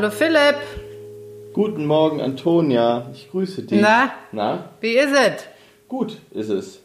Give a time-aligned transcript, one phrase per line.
[0.00, 0.56] Hallo Philipp.
[1.52, 3.10] Guten Morgen, Antonia.
[3.12, 3.82] Ich grüße dich.
[3.82, 4.12] Na?
[4.32, 4.70] Na?
[4.80, 5.44] Wie ist es?
[5.88, 6.80] Gut ist es.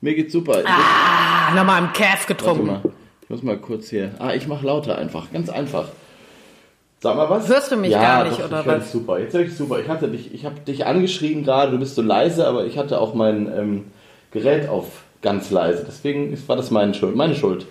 [0.00, 0.62] Mir geht's super.
[0.64, 2.66] Ah, nochmal im Calf Warte getrunken.
[2.66, 2.80] mal.
[3.20, 4.12] Ich muss mal kurz hier.
[4.18, 5.30] Ah, ich mach lauter einfach.
[5.30, 5.88] Ganz einfach.
[7.00, 7.46] Sag mal was.
[7.46, 8.84] Hörst du mich ja, gar nicht, doch, oder ich was?
[8.84, 9.18] dich super.
[9.18, 9.78] Jetzt höre ich super.
[9.78, 11.72] Ich hatte dich, ich habe dich angeschrien gerade.
[11.72, 13.84] Du bist so leise, aber ich hatte auch mein ähm,
[14.30, 15.84] Gerät auf ganz leise.
[15.86, 17.16] Deswegen war das meine Schuld.
[17.16, 17.66] Meine Schuld.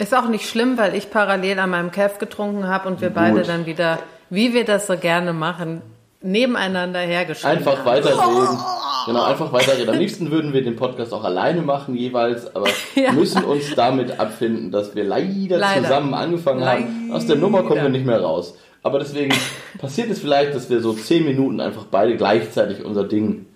[0.00, 3.16] Ist auch nicht schlimm, weil ich parallel an meinem Calf getrunken habe und wir Gut.
[3.16, 3.98] beide dann wieder,
[4.30, 5.82] wie wir das so gerne machen,
[6.22, 7.86] nebeneinander hergeschrieben Einfach haben.
[7.86, 8.58] weiterreden.
[9.06, 9.88] Genau, einfach weiterreden.
[9.88, 13.12] Am liebsten würden wir den Podcast auch alleine machen jeweils, aber Ja.
[13.12, 15.84] müssen uns damit abfinden, dass wir leider, Leider.
[15.84, 17.10] zusammen angefangen haben.
[17.10, 18.54] Aus der Nummer kommen wir nicht mehr raus.
[18.82, 19.34] Aber deswegen
[19.78, 23.46] passiert es vielleicht, dass wir so zehn Minuten einfach beide gleichzeitig unser Ding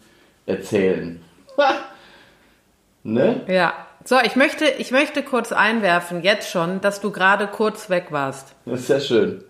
[0.46, 1.20] erzählen.
[3.02, 3.42] ne?
[3.46, 3.74] Ja.
[4.05, 8.55] So, ich möchte, ich möchte kurz einwerfen, jetzt schon, dass du gerade kurz weg warst.
[8.66, 9.43] Das ist sehr schön.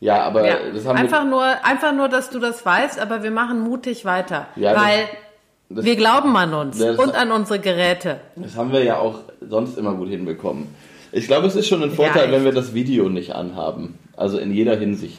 [0.00, 0.56] Ja, aber Ja.
[0.74, 1.30] das haben Einfach wir.
[1.30, 4.48] nur, einfach nur, dass du das weißt, aber wir machen mutig weiter.
[4.56, 4.98] Ja, das- weil
[5.70, 8.20] Das, wir glauben an uns Das- und an unsere Geräte.
[8.36, 10.66] das haben wir ja auch sonst immer gut hinbekommen.
[11.12, 12.32] Ich glaube, es ist schon ein Vorteil, echt.
[12.32, 13.96] wenn wir das Video nicht anhaben.
[14.16, 15.18] Also in jeder Hinsicht.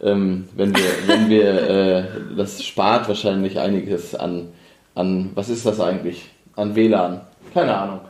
[0.00, 2.04] Ähm, wenn wir, wenn wir, äh,
[2.36, 4.48] das spart wahrscheinlich einiges an,
[4.96, 6.28] an, was ist das eigentlich?
[6.56, 7.20] An WLAN.
[7.54, 8.00] Keine Ahnung.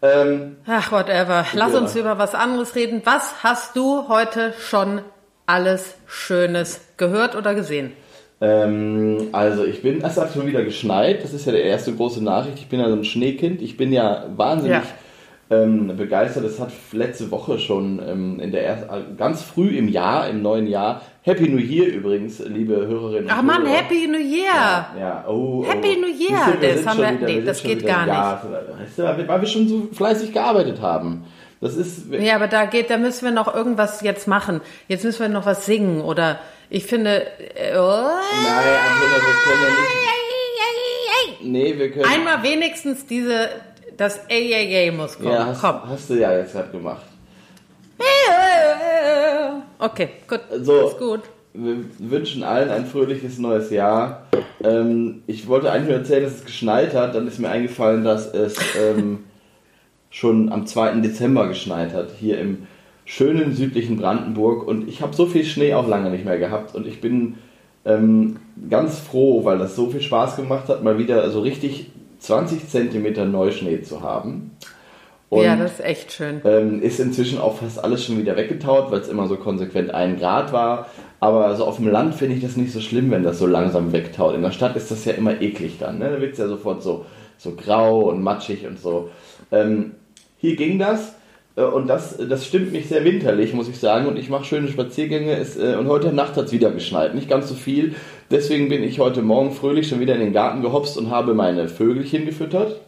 [0.00, 1.44] Ähm, Ach, whatever.
[1.54, 1.78] Lass Ja.
[1.78, 3.02] uns über was anderes reden.
[3.04, 5.00] Was hast du heute schon
[5.46, 7.92] alles Schönes gehört oder gesehen?
[8.40, 11.24] ähm, also ich bin, es hat schon wieder geschneit.
[11.24, 12.58] Das ist ja die erste große Nachricht.
[12.58, 13.60] Ich bin ja so ein Schneekind.
[13.62, 14.82] Ich bin ja wahnsinnig
[15.50, 16.44] ähm, begeistert.
[16.44, 20.68] Es hat letzte Woche schon ähm, in der ersten, ganz früh im Jahr, im neuen
[20.68, 23.76] Jahr, Happy New Year übrigens, liebe Hörerinnen und Ach man, Hörer.
[23.76, 24.86] Happy New Year!
[24.98, 26.00] Ja, oh, Happy oh.
[26.00, 28.42] New Year, wir das haben wir- wieder- nee, das geht gar Ja,
[28.80, 31.24] weißt du, weil wir schon so fleißig gearbeitet haben.
[31.60, 34.60] Das ist, Ja, aber da geht, da müssen wir noch irgendwas jetzt machen.
[34.86, 36.38] Jetzt müssen wir noch was singen oder
[36.70, 37.26] ich finde.
[37.56, 37.80] Äh, oh.
[37.80, 39.70] Nein, Antonia, wir können ja
[41.32, 41.44] nicht.
[41.44, 42.04] Nee, wir können.
[42.04, 43.48] Einmal wenigstens diese,
[43.96, 45.32] das Ey, ey, ey muss kommen.
[45.32, 45.80] ja, hast, Komm.
[45.90, 47.02] hast du ja jetzt gerade gemacht.
[49.78, 50.40] Okay, gut.
[50.62, 50.88] So.
[50.88, 51.20] Ist gut.
[51.54, 54.26] Wir wünschen allen ein fröhliches neues Jahr.
[54.62, 57.14] Ähm, ich wollte eigentlich nur erzählen, dass es geschneit hat.
[57.14, 59.24] Dann ist mir eingefallen, dass es ähm,
[60.10, 61.00] schon am 2.
[61.00, 62.66] Dezember geschneit hat, hier im
[63.04, 64.66] schönen südlichen Brandenburg.
[64.66, 66.74] Und ich habe so viel Schnee auch lange nicht mehr gehabt.
[66.74, 67.36] Und ich bin
[67.84, 68.36] ähm,
[68.68, 73.24] ganz froh, weil das so viel Spaß gemacht hat, mal wieder so richtig 20 Zentimeter
[73.24, 74.52] Neuschnee zu haben.
[75.30, 76.40] Und ja, das ist echt schön.
[76.44, 80.18] ähm, ist inzwischen auch fast alles schon wieder weggetaut, weil es immer so konsequent ein
[80.18, 80.88] Grad war.
[81.20, 83.92] Aber so auf dem Land finde ich das nicht so schlimm, wenn das so langsam
[83.92, 84.34] wegtaut.
[84.34, 85.98] In der Stadt ist das ja immer eklig dann.
[85.98, 86.10] Ne?
[86.10, 87.04] Da wird es ja sofort so,
[87.36, 89.10] so grau und matschig und so.
[89.52, 89.92] Ähm,
[90.38, 91.14] hier ging das.
[91.56, 94.06] äh, Und das, das stimmt mich sehr winterlich, muss ich sagen.
[94.06, 95.36] Und ich mache schöne Spaziergänge.
[95.36, 97.14] Es, äh, und heute Nacht hat es wieder geschneit.
[97.14, 97.94] Nicht ganz so viel.
[98.30, 101.68] Deswegen bin ich heute Morgen fröhlich schon wieder in den Garten gehopst und habe meine
[101.68, 102.80] Vögelchen gefüttert.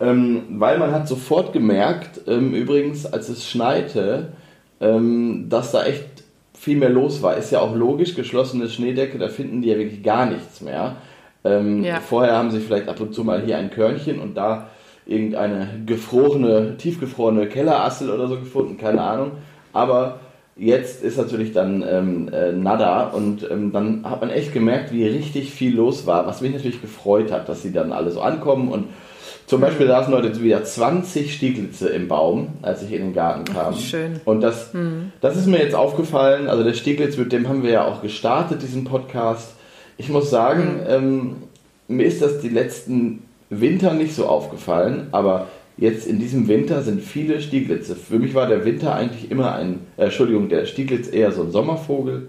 [0.00, 4.32] Ähm, weil man hat sofort gemerkt, ähm, übrigens, als es schneite,
[4.80, 6.04] ähm, dass da echt
[6.52, 7.36] viel mehr los war.
[7.36, 10.96] Ist ja auch logisch, geschlossene Schneedecke, da finden die ja wirklich gar nichts mehr.
[11.44, 12.00] Ähm, Ja.
[12.00, 14.68] Vorher haben sie vielleicht ab und zu mal hier ein Körnchen und da
[15.06, 19.32] irgendeine gefrorene, tiefgefrorene Kellerassel oder so gefunden, keine Ahnung.
[19.72, 20.20] Aber
[20.56, 25.06] jetzt ist natürlich dann ähm, äh, nada und ähm, dann hat man echt gemerkt, wie
[25.06, 28.68] richtig viel los war, was mich natürlich gefreut hat, dass sie dann alle so ankommen
[28.68, 28.86] und
[29.46, 33.74] zum Beispiel saßen heute wieder 20 Stieglitze im Baum, als ich in den Garten kam.
[33.76, 34.20] schön.
[34.24, 34.70] Und das,
[35.20, 36.48] das ist mir jetzt aufgefallen.
[36.48, 39.52] Also der Stieglitz, mit dem haben wir ja auch gestartet, diesen Podcast.
[39.98, 41.36] Ich muss sagen, ähm,
[41.88, 47.02] mir ist das die letzten Winter nicht so aufgefallen, aber jetzt in diesem Winter sind
[47.02, 47.96] viele Stieglitze.
[47.96, 51.50] Für mich war der Winter eigentlich immer ein, äh, Entschuldigung, der Stieglitz eher so ein
[51.50, 52.28] Sommervogel.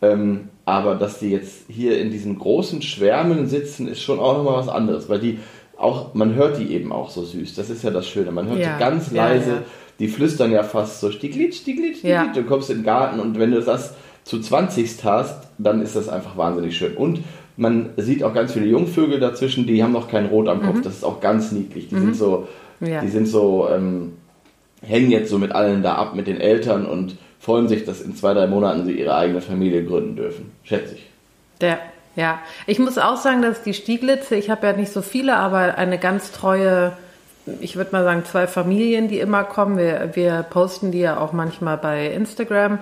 [0.00, 4.58] Ähm, aber dass die jetzt hier in diesen großen Schwärmen sitzen, ist schon auch nochmal
[4.58, 5.38] was anderes, weil die
[5.82, 7.54] auch, man hört die eben auch so süß.
[7.54, 8.30] Das ist ja das Schöne.
[8.30, 9.62] Man hört Ja, sie ganz ja, leise, ja.
[9.98, 12.02] die flüstern ja fast so Stieglitz, Stieglitz, Stieglitz.
[12.02, 12.32] Ja.
[12.34, 13.94] Du kommst in den Garten und wenn du das
[14.24, 16.94] zu 20 hast, dann ist das einfach wahnsinnig schön.
[16.96, 17.20] Und
[17.56, 20.80] man sieht auch ganz viele Jungvögel dazwischen, die haben noch kein Rot am Kopf.
[20.82, 21.88] Das ist auch ganz niedlich.
[21.88, 22.46] Die sind so,
[22.80, 22.86] Mhm.
[22.86, 23.00] Ja.
[23.00, 24.14] die sind so, ähm,
[24.80, 28.16] hängen jetzt so mit allen da ab, mit den Eltern und freuen sich, dass in
[28.16, 30.50] zwei, drei Monaten sie ihre eigene Familie gründen dürfen.
[30.64, 31.06] Schätze ich.
[31.60, 31.78] Der,
[32.16, 35.76] ja, ich muss auch sagen, dass die Stieglitze, ich habe ja nicht so viele, aber
[35.78, 36.92] eine ganz treue,
[37.60, 39.78] ich würde mal sagen, zwei Familien, die immer kommen.
[39.78, 42.78] Wir, wir posten die ja auch manchmal bei Instagram.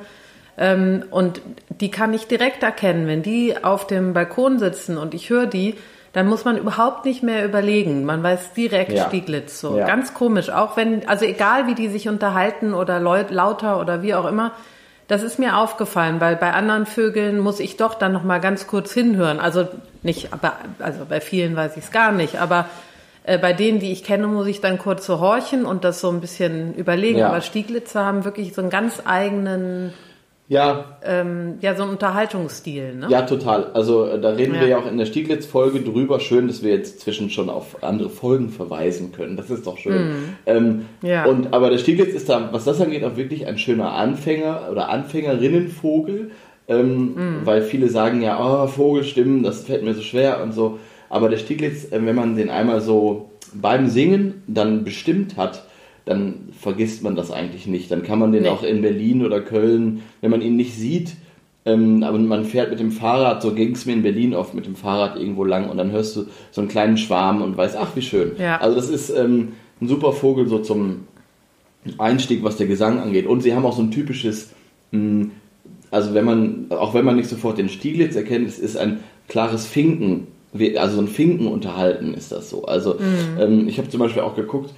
[0.58, 3.06] Ähm, und die kann ich direkt erkennen.
[3.06, 5.76] Wenn die auf dem Balkon sitzen und ich höre die,
[6.12, 8.04] dann muss man überhaupt nicht mehr überlegen.
[8.04, 9.06] Man weiß direkt Ja.
[9.06, 9.60] Stieglitz.
[9.60, 9.86] So Ja.
[9.86, 10.50] ganz komisch.
[10.50, 14.52] Auch wenn, also egal wie die sich unterhalten oder laut, lauter oder wie auch immer,
[15.10, 18.68] Das ist mir aufgefallen, weil bei anderen Vögeln muss ich doch dann noch mal ganz
[18.68, 19.40] kurz hinhören.
[19.40, 19.66] Also
[20.04, 22.66] nicht, aber also bei vielen weiß ich es gar nicht, aber
[23.24, 26.10] äh, bei denen, die ich kenne, muss ich dann kurz so horchen und das so
[26.10, 27.18] ein bisschen überlegen.
[27.18, 27.30] Ja.
[27.30, 29.94] Aber Stieglitzer haben wirklich so einen ganz eigenen,
[30.50, 32.96] Ja, ähm, ja, so einen Unterhaltungsstil.
[32.96, 33.06] Ne?
[33.08, 33.70] ja, total.
[33.72, 34.60] Also äh, da reden Ja.
[34.62, 36.18] wir ja auch in der Stieglitz-Folge drüber.
[36.18, 39.36] Schön, dass wir jetzt zwischen schon auf andere Folgen verweisen können.
[39.36, 40.12] Das ist doch schön.
[40.46, 41.08] Ähm, Mhm.
[41.08, 41.24] Ja.
[41.26, 44.88] Und, aber der Stieglitz ist da, was das angeht, auch wirklich ein schöner Anfänger oder
[44.88, 46.32] Anfängerinnenvogel.
[46.66, 47.40] Ähm, Mhm.
[47.44, 50.78] Weil viele sagen ja, oh, Vogelstimmen, das fällt mir so schwer und so.
[51.08, 55.64] Aber der Stieglitz, äh, wenn man den einmal so beim Singen dann bestimmt hat,
[56.10, 57.90] dann vergisst man das eigentlich nicht.
[57.90, 58.48] Dann kann man den Nee.
[58.48, 61.12] auch in Berlin oder Köln, wenn man ihn nicht sieht,
[61.64, 64.66] ähm, aber man fährt mit dem Fahrrad, so ging es mir in Berlin oft mit
[64.66, 67.94] dem Fahrrad irgendwo lang und dann hörst du so einen kleinen Schwarm und weißt, ach
[67.94, 68.32] wie schön.
[68.38, 68.58] Ja.
[68.60, 71.06] Also das ist ähm, ein super Vogel so zum
[71.98, 73.26] Einstieg, was der Gesang angeht.
[73.26, 74.50] Und sie haben auch so ein typisches,
[74.90, 75.26] mh,
[75.90, 79.66] also wenn man, auch wenn man nicht sofort den Stieglitz erkennt, es ist ein klares
[79.66, 80.26] Finken,
[80.76, 82.64] also so ein Finken unterhalten ist das so.
[82.64, 82.96] Also
[83.38, 84.74] ähm, ich habe zum Beispiel auch geguckt,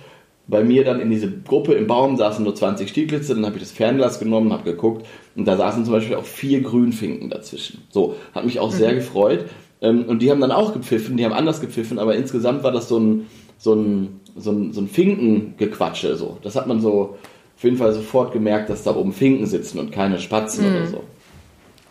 [0.46, 3.62] bei mir dann in diese Gruppe im Baum saßen nur 20 Stieglitze, dann habe ich
[3.62, 5.06] das Fernglas genommen, habe geguckt
[5.36, 7.82] und da saßen zum Beispiel auch vier Grünfinken dazwischen.
[7.90, 9.46] So, hat mich auch sehr gefreut.
[9.80, 12.88] Ähm, und die haben dann auch gepfiffen, die haben anders gepfiffen, aber insgesamt war das
[12.88, 13.26] so ein,
[13.58, 16.16] so ein, so ein, so ein Finkengequatsche.
[16.16, 16.38] So.
[16.42, 17.16] Das hat man so
[17.56, 21.04] auf jeden Fall sofort gemerkt, dass da oben Finken sitzen und keine Spatzen oder so.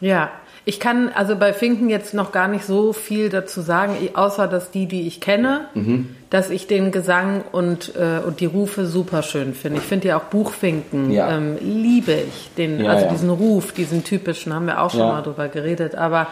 [0.02, 0.32] Ja,
[0.64, 4.70] ich kann also bei Finken jetzt noch gar nicht so viel dazu sagen, außer dass
[4.72, 6.16] die, die ich kenne, Mhm.
[6.30, 9.80] dass ich den Gesang und, äh, und die Rufe super schön finde.
[9.80, 11.36] Ich finde ja auch Buchfinken, Ja.
[11.36, 12.52] ähm, liebe ich.
[12.58, 13.12] Den, Ja, also ja.
[13.12, 15.08] diesen Ruf, diesen typischen, haben wir auch schon Ja.
[15.14, 15.96] mal drüber geredet.
[15.96, 16.28] Aber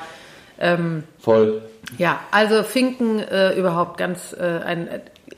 [0.59, 1.61] ähm, Voll.
[1.97, 4.87] ja, also Finken äh, überhaupt ganz äh, ein.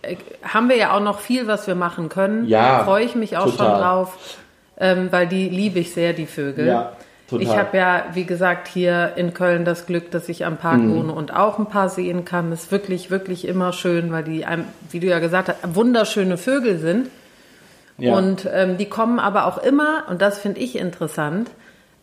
[0.01, 2.45] Äh, haben wir ja auch noch viel, was wir machen können.
[2.47, 3.79] Ja, Freue ich mich auch schon total.
[3.81, 4.37] drauf,
[4.79, 6.65] ähm, weil die liebe ich sehr, die Vögel.
[6.67, 6.93] Ja,
[7.39, 7.47] total.
[7.53, 10.95] Ich habe ja, wie gesagt, hier in Köln das Glück, dass ich am Park Mhm.
[10.95, 12.51] wohne und auch ein paar sehen kann.
[12.51, 14.45] Ist wirklich, wirklich immer schön, weil die,
[14.91, 17.07] wie du ja gesagt hast, wunderschöne Vögel sind.
[17.97, 18.15] Ja.
[18.15, 21.49] Und ähm, die kommen aber auch immer, und das finde ich interessant,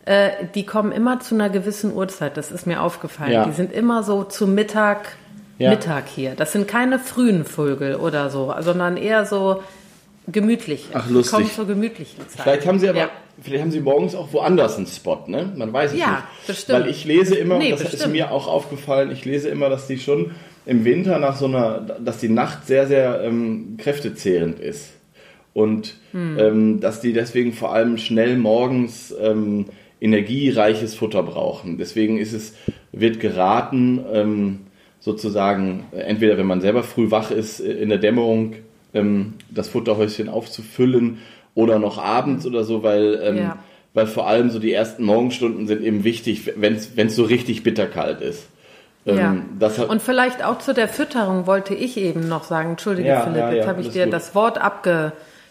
[0.04, 2.36] äh, die kommen immer zu einer gewissen Uhrzeit.
[2.36, 3.32] Das ist mir aufgefallen.
[3.32, 3.44] Ja.
[3.44, 5.16] Die sind immer so zu Mittag,
[5.58, 5.70] Ja.
[5.70, 6.34] Mittag hier.
[6.36, 9.62] Das sind keine frühen Vögel oder so, sondern eher so
[10.30, 10.86] gemütlich.
[10.92, 11.34] Ach, lustig.
[11.34, 12.42] Kommen zur gemütlichen Zeit.
[12.42, 13.10] Vielleicht haben sie aber, Ja.
[13.40, 15.52] vielleicht haben sie morgens auch woanders einen Spot, ne?
[15.56, 16.46] Man weiß es Ja, nicht.
[16.46, 16.78] bestimmt.
[16.80, 18.12] Weil ich lese immer, Nee, das ist bestimmt.
[18.14, 20.32] mir auch aufgefallen, ich lese immer, dass die schon
[20.66, 24.90] im Winter nach so einer, dass die Nacht sehr, sehr ähm, kräftezehrend ist.
[25.54, 26.38] Und Hm.
[26.38, 29.66] ähm, dass die deswegen vor allem schnell morgens ähm,
[30.00, 31.78] energiereiches Futter brauchen.
[31.78, 32.54] Deswegen ist es,
[32.92, 34.58] wird geraten, ähm,
[35.00, 38.54] sozusagen, äh, entweder wenn man selber früh wach ist, äh, in der Dämmerung
[38.94, 41.18] ähm, das Futterhäuschen aufzufüllen
[41.54, 43.56] oder noch abends oder so, weil, ähm, Ja.
[43.94, 48.20] weil vor allem so die ersten Morgenstunden sind eben wichtig, wenn es so richtig bitterkalt
[48.20, 48.46] ist.
[49.06, 49.36] Ähm, Ja.
[49.58, 53.20] das hat, Und vielleicht auch zu der Fütterung wollte ich eben noch sagen, entschuldige Ja,
[53.22, 54.12] Philipp, ja, jetzt ja, habe ich dir gut.
[54.12, 54.58] das Wort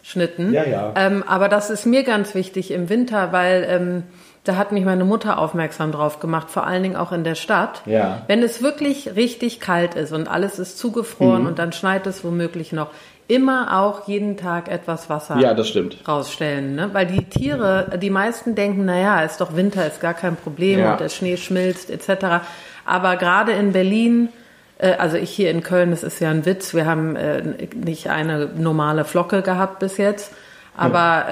[0.01, 0.53] abgeschnitten.
[0.53, 0.93] Ja, ja.
[0.95, 4.03] Ähm, aber das ist mir ganz wichtig im Winter, weil ähm,
[4.43, 7.81] da hat mich meine Mutter aufmerksam drauf gemacht, vor allen Dingen auch in der Stadt.
[7.85, 8.21] Ja.
[8.27, 11.47] Wenn es wirklich richtig kalt ist und alles ist zugefroren Mhm.
[11.47, 12.87] und dann schneit es womöglich noch,
[13.27, 15.97] immer auch jeden Tag etwas Wasser ja, das stimmt.
[16.07, 16.89] rausstellen, ne?
[16.93, 20.93] Weil die Tiere, die meisten denken, naja, ist doch Winter, ist gar kein Problem Ja.
[20.93, 22.45] und der Schnee schmilzt etc.
[22.85, 24.29] Aber gerade in Berlin,
[24.77, 27.41] äh, also ich hier in Köln, das ist ja ein Witz, wir haben äh,
[27.75, 30.31] nicht eine normale Flocke gehabt bis jetzt,
[30.77, 31.25] aber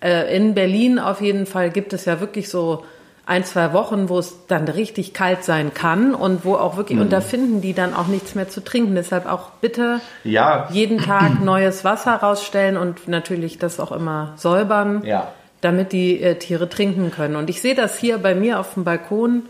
[0.00, 2.84] äh, in Berlin auf jeden Fall gibt es ja wirklich so
[3.26, 7.10] ein, zwei Wochen, wo es dann richtig kalt sein kann und wo auch wirklich, und
[7.10, 8.94] da finden die dann auch nichts mehr zu trinken.
[8.94, 15.02] Deshalb auch bitte Ja, jeden Tag neues Wasser rausstellen und natürlich das auch immer säubern,
[15.06, 15.28] Ja.
[15.62, 17.36] damit die äh, Tiere trinken können.
[17.36, 19.44] Und ich sehe das hier bei mir auf dem Balkon.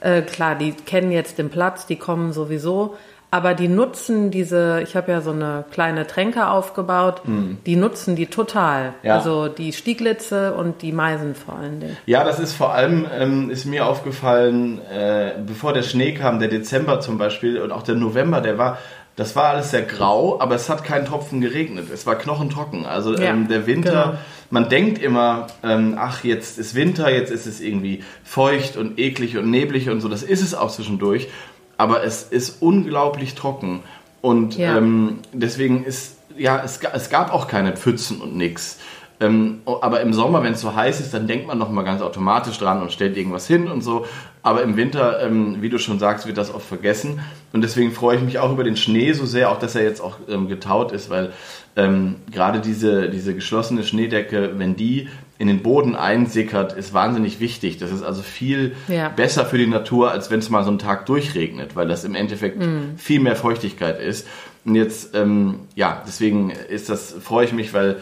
[0.00, 2.96] Äh, klar, die kennen jetzt den Platz, die kommen sowieso,
[3.34, 7.22] aber die nutzen diese, ich habe ja so eine kleine Tränke aufgebaut,
[7.66, 8.94] die nutzen die total.
[9.02, 9.16] Ja.
[9.16, 11.96] Also die Stieglitze und die Meisen vor allen Dingen.
[12.06, 16.46] Ja, das ist vor allem, ähm, ist mir aufgefallen, äh, bevor der Schnee kam, der
[16.46, 18.78] Dezember zum Beispiel und auch der November, der war,
[19.16, 21.86] das war alles sehr grau, aber es hat keinen Tropfen geregnet.
[21.92, 22.86] Es war knochentrocken.
[22.86, 24.18] Also Ja, ähm, der Winter, genau.
[24.50, 29.36] man denkt immer, ähm, ach, jetzt ist Winter, jetzt ist es irgendwie feucht und eklig
[29.36, 30.08] und neblig und so.
[30.08, 31.28] Das ist es auch zwischendurch,
[31.76, 33.80] aber es ist unglaublich trocken.
[34.20, 34.78] Und Ja.
[34.78, 38.78] ähm, deswegen ist, ja, es, es gab auch keine Pfützen und nix.
[39.20, 42.02] Ähm, aber im Sommer, wenn es so heiß ist, dann denkt man noch mal ganz
[42.02, 44.06] automatisch dran und stellt irgendwas hin und so.
[44.42, 47.20] Aber im Winter, ähm, wie du schon sagst, wird das oft vergessen.
[47.52, 50.00] Und deswegen freue ich mich auch über den Schnee so sehr, auch dass er jetzt
[50.00, 51.32] auch ähm, getaut ist, weil
[51.76, 57.78] ähm, gerade diese, diese geschlossene Schneedecke, wenn die in den Boden einsickert, ist wahnsinnig wichtig.
[57.78, 59.08] Das ist also viel Ja.
[59.08, 62.14] besser für die Natur, als wenn es mal so einen Tag durchregnet, weil das im
[62.14, 62.94] Endeffekt Mhm.
[62.96, 64.26] viel mehr Feuchtigkeit ist.
[64.64, 67.96] Und jetzt, ähm, ja, deswegen ist das, freue ich mich, weil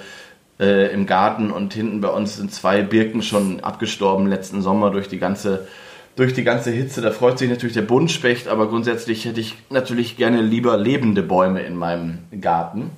[0.60, 5.08] äh, im Garten und hinten bei uns sind zwei Birken schon abgestorben letzten Sommer durch
[5.08, 5.66] die ganze
[6.14, 7.00] durch die ganze Hitze.
[7.00, 11.62] Da freut sich natürlich der Buntspecht, aber grundsätzlich hätte ich natürlich gerne lieber lebende Bäume
[11.62, 12.90] in meinem Garten.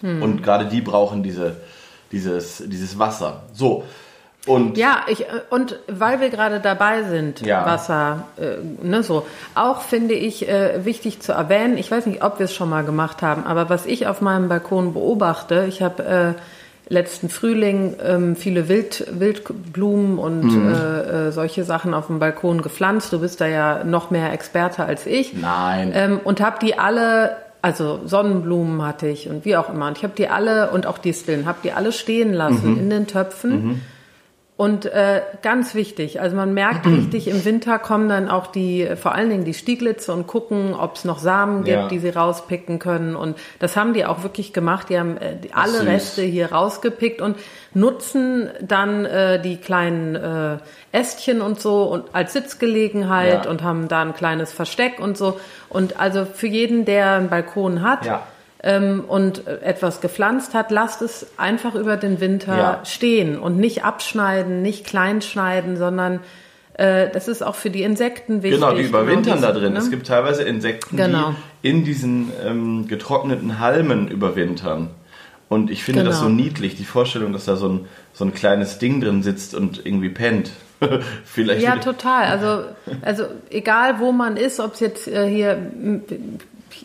[0.00, 0.22] Hm.
[0.22, 1.56] Und gerade die brauchen diese,
[2.12, 3.42] dieses, dieses Wasser.
[3.52, 3.84] So.
[4.44, 7.64] Und Ja, ich, äh, und weil wir gerade dabei sind, Ja.
[7.64, 12.38] Wasser, äh, ne, so, auch finde ich äh, wichtig zu erwähnen, ich weiß nicht, ob
[12.40, 16.02] wir es schon mal gemacht haben, aber was ich auf meinem Balkon beobachte, ich habe
[16.04, 20.68] äh, letzten Frühling ähm, viele Wild, Wildblumen und Mhm.
[20.68, 23.12] äh, äh, solche Sachen auf dem Balkon gepflanzt.
[23.12, 25.32] Du bist da ja noch mehr Experte als ich.
[25.34, 25.92] Nein.
[25.94, 29.86] Ähm, und habe die alle, also Sonnenblumen hatte ich und wie auch immer.
[29.86, 32.78] Und ich habe die alle und auch Disteln, habe die alle stehen lassen Mhm.
[32.78, 33.80] in den Töpfen.
[34.62, 39.12] Und äh, ganz wichtig, also man merkt richtig, im Winter kommen dann auch die, vor
[39.12, 41.88] allen Dingen die Stieglitze und gucken, ob es noch Samen gibt, Ja.
[41.88, 43.16] die sie rauspicken können.
[43.16, 44.88] Und das haben die auch wirklich gemacht.
[44.88, 45.86] Die haben äh, die, alle süß.
[45.86, 47.36] Reste hier rausgepickt und
[47.74, 50.58] nutzen dann äh, die kleinen äh,
[50.92, 53.50] Ästchen und so und als Sitzgelegenheit Ja.
[53.50, 55.40] und haben da ein kleines Versteck und so.
[55.70, 58.26] Und also für jeden, der einen Balkon hat, Ja.
[58.62, 62.80] Ähm, und äh, etwas gepflanzt hat, lasst es einfach über den Winter Ja.
[62.84, 66.20] stehen und nicht abschneiden, nicht kleinschneiden, sondern
[66.74, 68.60] äh, das ist auch für die Insekten wichtig.
[68.60, 69.72] Genau, die überwintern diese, da drin.
[69.74, 69.78] ne?
[69.78, 71.34] Es gibt teilweise Insekten, Genau.
[71.62, 74.90] die in diesen ähm, getrockneten Halmen überwintern.
[75.48, 76.36] Und ich finde das so Genau.
[76.36, 80.08] niedlich, die Vorstellung, dass da so ein, so ein kleines Ding drin sitzt und irgendwie
[80.08, 80.50] pennt.
[81.24, 82.24] Vielleicht Ja, total.
[82.24, 82.64] Also,
[83.02, 85.58] also egal wo man ist, ob es jetzt äh, hier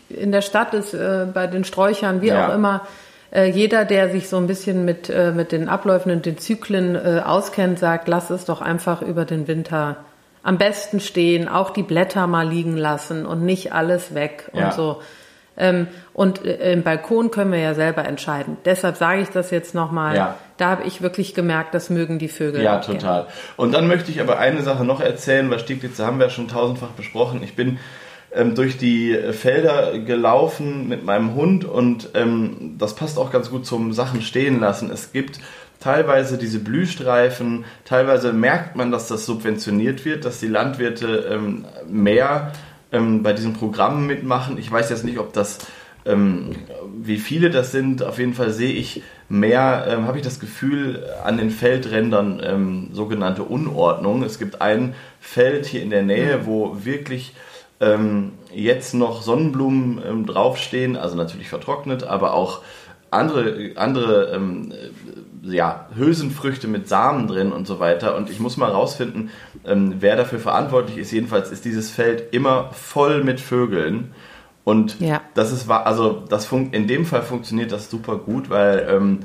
[0.09, 2.47] in der Stadt ist, äh, bei den Sträuchern, wie Ja.
[2.49, 2.81] auch immer,
[3.31, 6.95] äh, jeder, der sich so ein bisschen mit, äh, mit den Abläufen und den Zyklen
[6.95, 9.97] äh, auskennt, sagt, lass es doch einfach über den Winter
[10.43, 14.67] am besten stehen, auch die Blätter mal liegen lassen und nicht alles weg Ja.
[14.67, 15.01] und so.
[15.59, 18.57] Ähm, und äh, im Balkon können wir ja selber entscheiden.
[18.63, 20.15] Deshalb sage ich das jetzt nochmal.
[20.15, 20.35] Ja.
[20.57, 22.61] Da habe ich wirklich gemerkt, das mögen die Vögel.
[22.61, 22.99] Ja, auch gerne.
[22.99, 23.25] total.
[23.57, 26.47] Und dann möchte ich aber eine Sache noch erzählen, weil Stieglitze haben wir ja schon
[26.47, 27.41] tausendfach besprochen.
[27.43, 27.79] Ich bin
[28.31, 33.65] ähm, durch die Felder gelaufen mit meinem Hund und ähm, das passt auch ganz gut
[33.65, 34.91] zum Sachen stehen lassen.
[34.91, 35.39] Es gibt
[35.79, 42.51] teilweise diese Blühstreifen, teilweise merkt man, dass das subventioniert wird, dass die Landwirte ähm, mehr
[42.91, 44.57] ähm, bei diesen Programmen mitmachen.
[44.57, 45.59] Ich weiß jetzt nicht, ob das
[46.07, 46.55] ähm,
[46.97, 51.05] wie viele das sind, auf jeden Fall sehe ich mehr, ähm, habe ich das Gefühl,
[51.23, 54.23] an den Feldrändern ähm, sogenannte Unordnung.
[54.23, 57.35] Es gibt ein Feld hier in der Nähe, wo wirklich
[57.79, 62.61] ähm, jetzt noch Sonnenblumen ähm, draufstehen, also natürlich vertrocknet, aber auch
[63.11, 68.15] andere, andere ähm, äh, ja, Hülsenfrüchte mit Samen drin und so weiter.
[68.15, 69.29] Und ich muss mal rausfinden,
[69.65, 71.11] ähm, wer dafür verantwortlich ist.
[71.11, 74.13] Jedenfalls ist dieses Feld immer voll mit Vögeln.
[74.63, 75.21] Und Ja.
[75.33, 79.19] das ist also das fun in dem Fall funktioniert das super gut, weil ähm,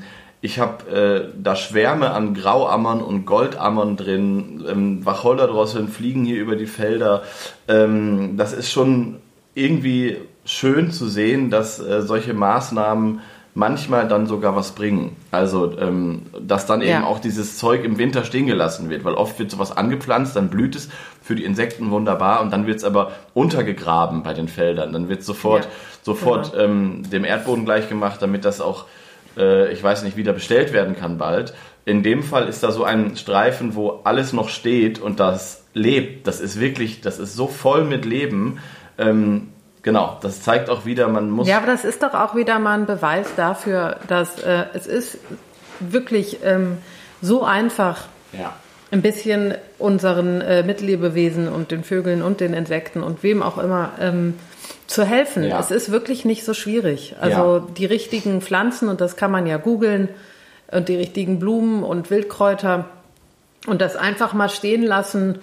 [0.45, 6.57] ich habe äh, da Schwärme an Grauammern und Goldammern drin, ähm, Wacholderdrosseln fliegen hier über
[6.57, 7.23] die Felder.
[7.69, 9.15] Ähm, das ist schon
[9.55, 13.21] irgendwie schön zu sehen, dass äh, solche Maßnahmen
[13.55, 15.15] manchmal dann sogar was bringen.
[15.31, 17.03] Also, ähm, dass dann eben Ja.
[17.05, 20.75] auch dieses Zeug im Winter stehen gelassen wird, weil oft wird sowas angepflanzt, dann blüht
[20.75, 20.89] es
[21.21, 24.91] für die Insekten wunderbar und dann wird es aber untergegraben bei den Feldern.
[24.91, 25.69] Dann wird sofort, Ja,
[26.01, 26.63] sofort genau.
[26.65, 28.85] ähm, dem Erdboden gleich gemacht, damit das auch,
[29.37, 31.53] äh, ich weiß nicht, wieder bestellt werden kann bald.
[31.85, 36.27] In dem Fall ist da so ein Streifen, wo alles noch steht und das lebt.
[36.27, 38.59] Das ist wirklich, das ist so voll mit Leben.
[38.97, 39.49] Ähm,
[39.81, 41.47] genau, das zeigt auch wieder, man muss.
[41.47, 45.17] Ja, aber das ist doch auch wieder mal ein Beweis dafür, dass äh, es ist
[45.79, 46.77] wirklich ähm,
[47.21, 48.53] so einfach, ja.
[48.93, 53.91] Ein bisschen unseren äh, Mitlebewesen und den Vögeln und den Insekten und wem auch immer
[53.99, 54.35] ähm,
[54.87, 55.43] zu helfen.
[55.43, 55.59] Ja.
[55.59, 57.15] Es ist wirklich nicht so schwierig.
[57.19, 57.67] Also Ja.
[57.75, 60.09] die richtigen Pflanzen, und das kann man ja googeln,
[60.71, 62.85] und die richtigen Blumen und Wildkräuter
[63.67, 65.39] und das einfach mal stehen lassen.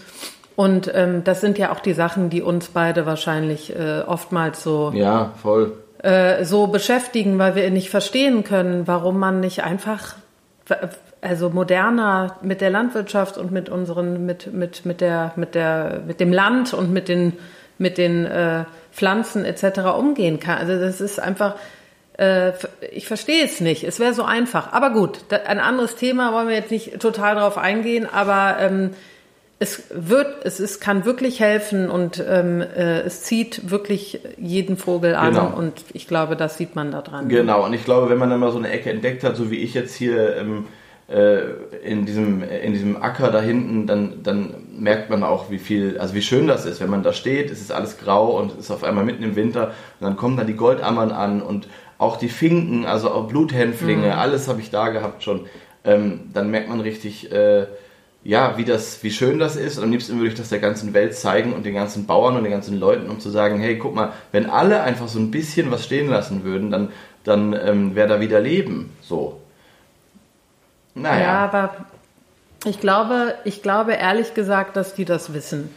[0.57, 4.93] Und ähm, das sind ja auch die Sachen, die uns beide wahrscheinlich äh, oftmals so
[4.95, 5.73] Ja, voll.
[6.03, 10.15] äh, so beschäftigen, weil wir nicht verstehen können, warum man nicht einfach
[11.23, 16.21] also moderner mit der Landwirtschaft und mit unseren mit mit mit der mit der mit
[16.21, 17.35] dem Land und mit den
[17.79, 19.81] mit den äh, Pflanzen etc.
[19.99, 20.59] umgehen kann.
[20.59, 21.57] Also das ist einfach
[22.19, 22.53] äh,
[22.93, 23.85] ich verstehe es nicht.
[23.85, 24.73] Es wäre so einfach.
[24.73, 28.91] Aber gut, da, ein anderes Thema wollen wir jetzt nicht total drauf eingehen, aber ähm,
[29.59, 35.15] es wird, es ist, kann wirklich helfen und ähm, äh, es zieht wirklich jeden Vogel
[35.15, 35.55] an Genau.
[35.55, 37.29] und ich glaube, das sieht man da dran.
[37.29, 39.59] Genau, und ich glaube, wenn man dann mal so eine Ecke entdeckt hat, so wie
[39.59, 40.80] ich jetzt hier ähm, äh,
[41.11, 46.15] in, diesem, in diesem Acker da hinten, dann, dann merkt man auch, wie viel, also
[46.15, 46.81] wie schön das ist.
[46.81, 49.35] Wenn man da steht, es ist alles grau und es ist auf einmal mitten im
[49.35, 51.67] Winter und dann kommen da die Goldammern an und
[51.99, 54.13] auch die Finken, also auch Bluthänflinge, mhm.
[54.13, 55.47] alles habe ich da gehabt schon.
[55.85, 57.67] Ähm, dann merkt man richtig, äh,
[58.23, 59.79] ja, wie das, wie schön das ist.
[59.79, 62.45] Und am liebsten würde ich das der ganzen Welt zeigen und den ganzen Bauern und
[62.45, 65.71] den ganzen Leuten, um zu sagen, hey, guck mal, wenn alle einfach so ein bisschen
[65.71, 66.89] was stehen lassen würden, dann,
[67.25, 68.91] dann ähm, wäre da wieder Leben.
[69.01, 69.40] So.
[70.95, 71.21] Naja.
[71.21, 71.75] Ja, aber
[72.65, 75.75] ich glaube, ich glaube ehrlich gesagt, dass die das wissen.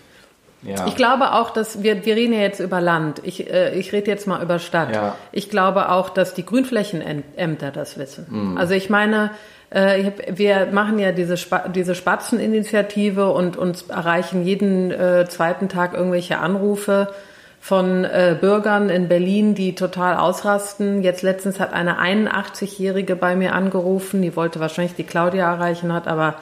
[0.64, 0.88] Ja.
[0.88, 3.22] Ich glaube auch, dass wir, wir reden ja jetzt über Land.
[3.24, 4.96] Ich, äh, ich rede jetzt mal über Stadt.
[4.96, 5.16] Ja.
[5.32, 8.26] Ich glaube auch, dass die Grünflächenämter das wissen.
[8.30, 8.58] Mhm.
[8.58, 9.32] Also ich meine,
[9.72, 15.94] äh, wir machen ja diese, Sp diese Spatzeninitiative und uns erreichen jeden äh, zweiten Tag
[15.94, 17.14] irgendwelche Anrufe
[17.64, 21.02] von äh, Bürgern in Berlin, die total ausrasten.
[21.02, 26.10] Jetzt letztens hat eine 81-Jährige bei mir angerufen, die wollte wahrscheinlich die Claudia erreichen, hat
[26.10, 26.36] aber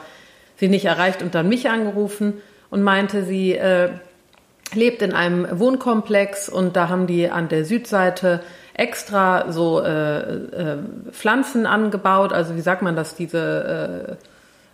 [0.56, 3.90] sie nicht erreicht und dann mich angerufen und meinte, sie äh,
[4.74, 8.40] lebt in einem Wohnkomplex und da haben die an der Südseite
[8.74, 10.78] extra so äh, äh,
[11.12, 12.32] Pflanzen angebaut.
[12.32, 14.31] Also wie sagt man das, diese, äh,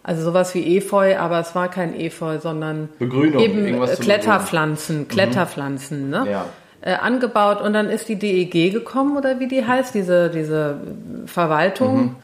[0.09, 5.09] also sowas wie Efeu, aber es war kein Efeu, sondern Begrünung, eben Kletterpflanzen, mhm.
[5.09, 6.27] Kletterpflanzen, ne?
[6.31, 6.47] Ja.
[6.81, 10.81] Äh, angebaut und dann ist die DEG gekommen oder wie die heißt, diese, diese
[11.27, 12.01] Verwaltung.
[12.01, 12.17] Mhm.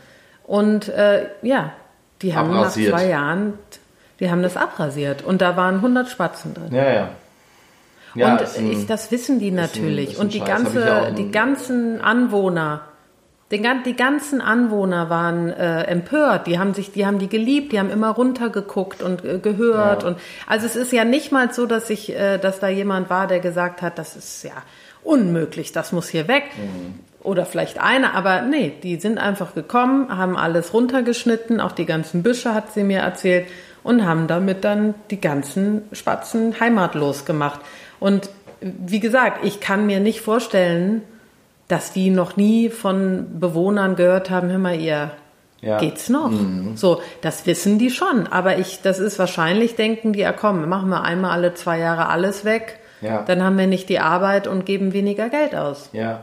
[0.44, 1.72] Und äh, ja,
[2.22, 2.90] die haben abrasiert.
[2.90, 3.52] nach zwei Jahren,
[4.18, 6.74] die haben das abrasiert und da waren 100 Spatzen drin.
[6.74, 7.08] Ja, ja.
[8.14, 10.14] Ja, und ein, ich, das wissen die natürlich.
[10.14, 12.80] Ein, und die, ganze, die ganzen Anwohner,
[13.50, 16.46] den, die ganzen Anwohner waren äh, empört.
[16.46, 20.02] Die haben sich, die haben die geliebt, die haben immer runtergeguckt und äh, gehört.
[20.02, 20.08] Ja.
[20.08, 23.26] Und also es ist ja nicht mal so, dass ich, äh, dass da jemand war,
[23.26, 24.52] der gesagt hat, das ist ja
[25.02, 26.44] unmöglich, das muss hier weg.
[26.56, 27.00] Mhm.
[27.22, 32.22] Oder vielleicht einer, aber nee, die sind einfach gekommen, haben alles runtergeschnitten, auch die ganzen
[32.22, 33.46] Büsche hat sie mir erzählt
[33.82, 37.60] und haben damit dann die ganzen Spatzen heimatlos gemacht.
[37.98, 38.28] Und
[38.60, 41.02] wie gesagt, ich kann mir nicht vorstellen,
[41.68, 45.12] dass die noch nie von Bewohnern gehört haben, hör mal, ihr
[45.60, 45.78] ja.
[45.78, 46.30] geht's noch?
[46.30, 46.76] Mhm.
[46.76, 48.26] So, das wissen die schon.
[48.26, 52.08] Aber ich, das ist wahrscheinlich, denken die, ja komm, machen wir einmal alle zwei Jahre
[52.08, 52.80] alles weg.
[53.00, 53.22] Ja.
[53.22, 55.90] Dann haben wir nicht die Arbeit und geben weniger Geld aus.
[55.92, 56.20] Ja.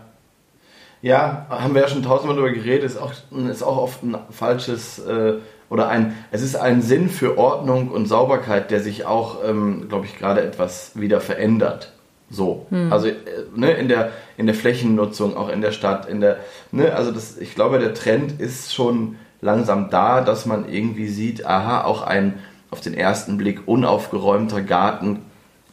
[1.03, 3.11] Ja, haben wir ja schon tausendmal darüber geredet, ist auch,
[3.49, 5.33] ist auch oft ein falsches äh,
[5.67, 10.05] oder ein, es ist ein Sinn für Ordnung und Sauberkeit, der sich auch, ähm, glaube
[10.05, 11.93] ich, gerade etwas wieder verändert.
[12.31, 12.65] So.
[12.69, 12.91] Hm.
[12.91, 13.15] Also äh,
[13.55, 16.37] ne, in, der, in der Flächennutzung, auch in der Stadt, in der,
[16.71, 21.45] ne, also das, ich glaube, der Trend ist schon langsam da, dass man irgendwie sieht,
[21.45, 22.39] aha, auch ein
[22.69, 25.19] auf den ersten Blick unaufgeräumter Garten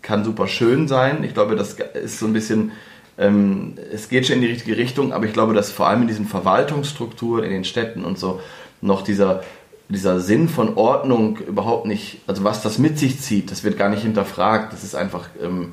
[0.03, 1.23] kann super schön sein.
[1.23, 2.73] Ich glaube, das ist so ein bisschen,
[3.19, 6.09] ähm, es geht schon in die richtige Richtung, aber ich glaube, dass vor allem in
[6.09, 8.41] diesen Verwaltungsstrukturen, in den Städten und so
[8.81, 9.43] noch dieser
[9.89, 13.89] dieser Sinn von Ordnung überhaupt nicht, also was das mit sich zieht, das wird gar
[13.89, 14.73] nicht hinterfragt.
[14.73, 15.73] Das ist einfach, ähm,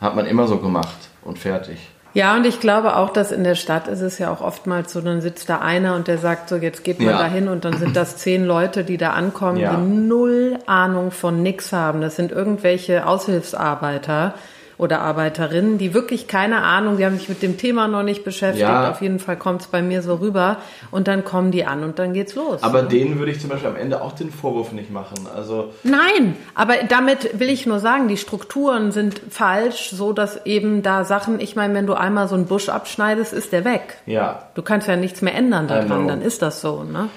[0.00, 1.90] hat man immer so gemacht und fertig.
[2.12, 5.00] Ja, und ich glaube auch, dass in der Stadt ist es ja auch oftmals so,
[5.00, 7.18] dann sitzt da einer und der sagt so, jetzt geht man ja.
[7.18, 9.76] da hin und dann sind das zehn Leute, die da ankommen, ja.
[9.76, 12.00] die null Ahnung von nix haben.
[12.00, 14.34] Das sind irgendwelche Aushilfsarbeiter
[14.80, 18.62] oder Arbeiterinnen, die wirklich keine Ahnung, die haben sich mit dem Thema noch nicht beschäftigt.
[18.62, 18.90] Ja.
[18.90, 20.56] Auf jeden Fall kommt es bei mir so rüber
[20.90, 22.62] und dann kommen die an und dann geht's los.
[22.62, 22.88] Aber ne?
[22.88, 25.28] denen würde ich zum Beispiel am Ende auch den Vorwurf nicht machen.
[25.34, 30.82] Also Nein, aber damit will ich nur sagen, die Strukturen sind falsch, so dass eben
[30.82, 33.98] da Sachen, ich meine, wenn du einmal so einen Busch abschneidest, ist der weg.
[34.06, 34.44] Ja.
[34.54, 37.08] Du kannst ja nichts mehr ändern daran, dann ist das so, ne?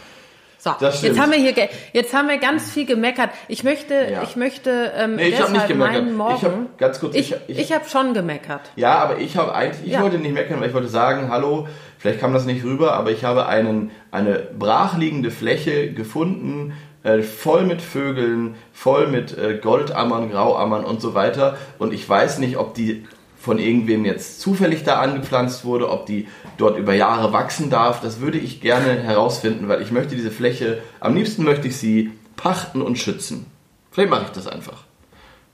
[0.64, 1.54] So, jetzt haben wir hier,
[1.92, 3.32] jetzt haben wir ganz viel gemeckert.
[3.50, 4.24] Ich möchte, ja.
[4.24, 5.94] ich möchte ähm, nee, ich deshalb nicht gemeckert.
[6.06, 6.36] meinen Morgen.
[6.38, 8.62] Ich hab, ganz kurz, ich, ich, ich habe schon gemeckert.
[8.78, 10.02] Ja, aber ich habe eigentlich, ich ja.
[10.02, 13.26] wollte nicht meckern, weil ich wollte sagen, hallo, vielleicht kam das nicht rüber, aber ich
[13.26, 16.72] habe einen, eine brachliegende Fläche gefunden,
[17.04, 21.58] äh, voll mit Vögeln, voll mit äh, Goldammern, Grauammern und so weiter.
[21.78, 23.06] Und ich weiß nicht, ob die
[23.44, 28.22] von irgendwem jetzt zufällig da angepflanzt wurde, ob die dort über Jahre wachsen darf, das
[28.22, 32.82] würde ich gerne herausfinden, weil ich möchte diese Fläche, am liebsten möchte ich sie pachten
[32.82, 33.46] und schützen.
[33.92, 34.86] Vielleicht mache ich das einfach.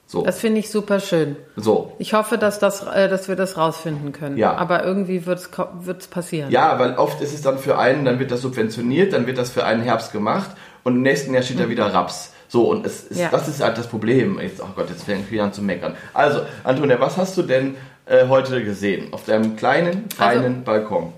[0.06, 0.22] So.
[0.22, 1.36] Das finde ich super schön.
[1.56, 1.94] So.
[1.98, 4.38] Ich hoffe, dass, das, äh, dass wir das rausfinden können.
[4.38, 4.54] Ja.
[4.54, 6.52] Aber irgendwie wird es passieren.
[6.52, 9.50] Ja, weil oft ist es dann für einen, dann wird das subventioniert, dann wird das
[9.50, 10.52] für einen Herbst gemacht
[10.84, 11.62] und im nächsten Jahr steht mhm.
[11.62, 12.34] da wieder Raps.
[12.50, 13.30] So, und es ist, ja.
[13.30, 14.40] das ist halt das Problem.
[14.42, 15.96] Jetzt, oh Gott, jetzt fängt wieder an zu meckern.
[16.16, 21.14] Also, Antonia, was hast du denn äh, heute gesehen auf deinem kleinen, feinen also, Balkon?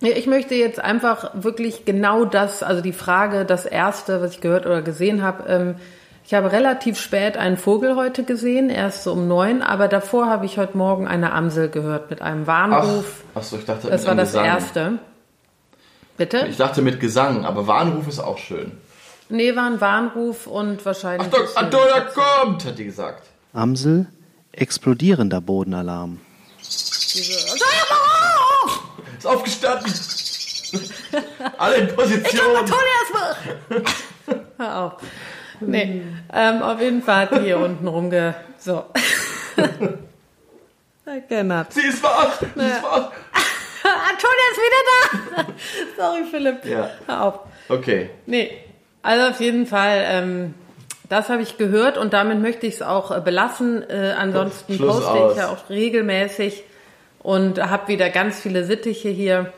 [0.00, 4.66] Ich möchte jetzt einfach wirklich genau das, also die Frage, das erste, was ich gehört
[4.66, 5.48] oder gesehen habe.
[5.48, 5.74] Ähm,
[6.24, 10.44] ich habe relativ spät einen Vogel heute gesehen, erst so um neun, aber davor habe
[10.46, 13.24] ich heute Morgen eine Amsel gehört mit einem Warnruf.
[13.34, 14.44] Ach, ach so, ich dachte, das war das Gesang.
[14.44, 14.92] erste.
[16.16, 16.46] Bitte?
[16.48, 18.72] Ich dachte mit Gesang, aber Warnruf ist auch schön.
[19.28, 21.32] Nee, war ein Warnruf und wahrscheinlich.
[21.32, 23.26] Achtung, Antonia kommt, hat die gesagt.
[23.52, 24.06] Amsel,
[24.52, 26.20] explodierender Bodenalarm.
[26.58, 27.32] Diese,
[29.18, 29.92] Ist aufgestanden.
[31.58, 32.56] Alle in Position.
[32.56, 33.36] Antonia ist wach!
[34.58, 34.92] Hör auf.
[35.60, 38.34] Nee, ähm, auf jeden Fall hat die hier unten rumge...
[38.58, 38.84] So.
[41.06, 41.72] Erinnert.
[41.72, 42.38] Sie ist wach.
[42.38, 43.12] Sie ist wach.
[43.82, 44.82] Antonia ist wieder
[45.36, 45.46] da!
[45.96, 46.64] Sorry, Philipp.
[46.64, 46.90] Ja.
[47.06, 47.40] Hör auf.
[47.68, 48.10] Okay.
[48.26, 48.65] Nee,
[49.06, 50.54] also auf jeden Fall, ähm,
[51.08, 53.82] das habe ich gehört und damit möchte ich es auch äh, belassen.
[53.88, 55.32] Äh, ansonsten Schluss poste aus.
[55.32, 56.64] ich ja auch regelmäßig
[57.20, 59.52] und habe wieder ganz viele Sittiche hier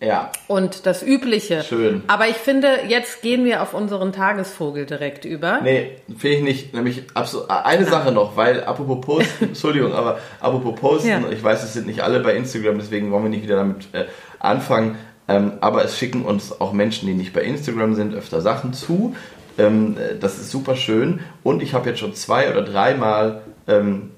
[0.00, 0.30] Ja.
[0.48, 1.62] und das Übliche.
[1.62, 2.02] Schön.
[2.06, 5.60] Aber ich finde, jetzt gehen wir auf unseren Tagesvogel direkt über.
[5.62, 6.74] Nee, finde ich nicht.
[6.74, 7.50] Nämlich absolut.
[7.50, 11.20] Eine Sache noch, weil apropos Posten, Entschuldigung, aber apropos Posten, Ja.
[11.30, 14.04] ich weiß, es sind nicht alle bei Instagram, deswegen wollen wir nicht wieder damit äh,
[14.38, 14.96] anfangen.
[15.26, 19.14] Ähm, aber es schicken uns auch Menschen, die nicht bei Instagram sind, öfter Sachen zu.
[19.58, 21.20] Ähm, äh, das ist super schön.
[21.42, 24.10] Und ich habe jetzt schon zwei oder dreimal ähm,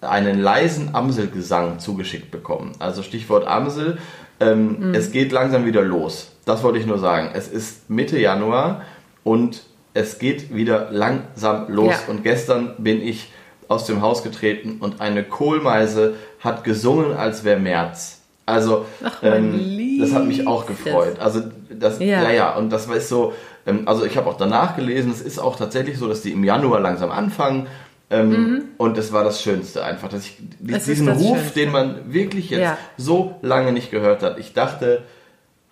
[0.00, 2.72] einen leisen Amselgesang zugeschickt bekommen.
[2.78, 3.98] Also Stichwort Amsel.
[4.40, 6.32] Ähm, Es geht langsam wieder los.
[6.44, 7.30] Das wollte ich nur sagen.
[7.34, 8.82] Es ist Mitte Januar
[9.22, 9.62] und
[9.94, 11.94] es geht wieder langsam los.
[11.94, 12.12] Ja.
[12.12, 13.32] Und gestern bin ich
[13.68, 18.20] aus dem Haus getreten und eine Kohlmeise hat gesungen, als wäre März.
[18.44, 19.58] Also Ach, mein ähm,
[19.98, 21.18] das hat mich auch gefreut.
[21.18, 22.30] Also das, ja, Ja.
[22.30, 23.32] ja, und das war so.
[23.66, 25.10] Ähm, also ich habe auch danach gelesen.
[25.10, 27.66] Es ist auch tatsächlich so, dass die im Januar langsam anfangen.
[28.10, 30.74] Ähm, Und das war das Schönste einfach, dass ich Mhm.
[30.74, 31.60] Ist diesen das Ruf, Schönste.
[31.60, 32.78] den man wirklich jetzt Ja.
[32.98, 34.38] so lange nicht gehört hat.
[34.38, 35.02] Ich dachte,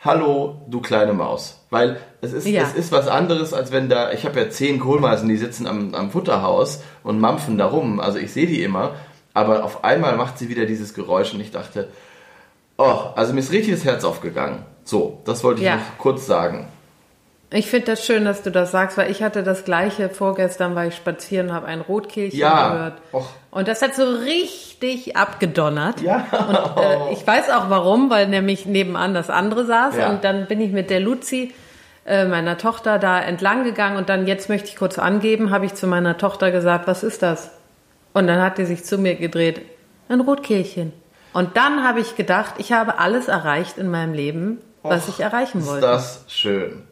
[0.00, 1.60] hallo, du kleine Maus.
[1.70, 2.62] Weil es ist, Ja.
[2.62, 5.94] es ist was anderes, als wenn da, ich habe ja zehn Kohlmeisen, die sitzen am,
[5.94, 8.00] am Futterhaus und mampfen da rum.
[8.00, 8.94] Also ich sehe die immer.
[9.34, 11.88] Aber auf einmal macht sie wieder dieses Geräusch und ich dachte,
[12.78, 14.64] oh, also mir ist richtig das Herz aufgegangen.
[14.84, 15.76] So, das wollte ich Ja.
[15.76, 16.68] noch kurz sagen.
[17.54, 20.86] Ich finde das schön, dass du das sagst, weil ich hatte das gleiche vorgestern, war
[20.86, 22.72] ich spazieren, habe ein Rotkehlchen Ja.
[22.72, 22.94] gehört.
[23.12, 23.28] Och.
[23.50, 26.00] Und das hat so richtig abgedonnert.
[26.00, 26.24] Ja.
[26.48, 29.96] Und äh, ich weiß auch warum, weil nämlich nebenan das andere saß.
[29.98, 30.08] Ja.
[30.10, 31.52] Und dann bin ich mit der Luzi,
[32.06, 33.98] äh, meiner Tochter, da entlang gegangen.
[33.98, 37.22] Und dann, jetzt möchte ich kurz angeben, habe ich zu meiner Tochter gesagt, was ist
[37.22, 37.50] das?
[38.14, 39.60] Und dann hat die sich zu mir gedreht,
[40.08, 40.94] ein Rotkehlchen.
[41.32, 45.58] Und dann habe ich gedacht, ich habe alles erreicht in meinem Leben, was ich erreichen
[45.60, 45.86] Ist wollte.
[45.86, 46.82] das schön.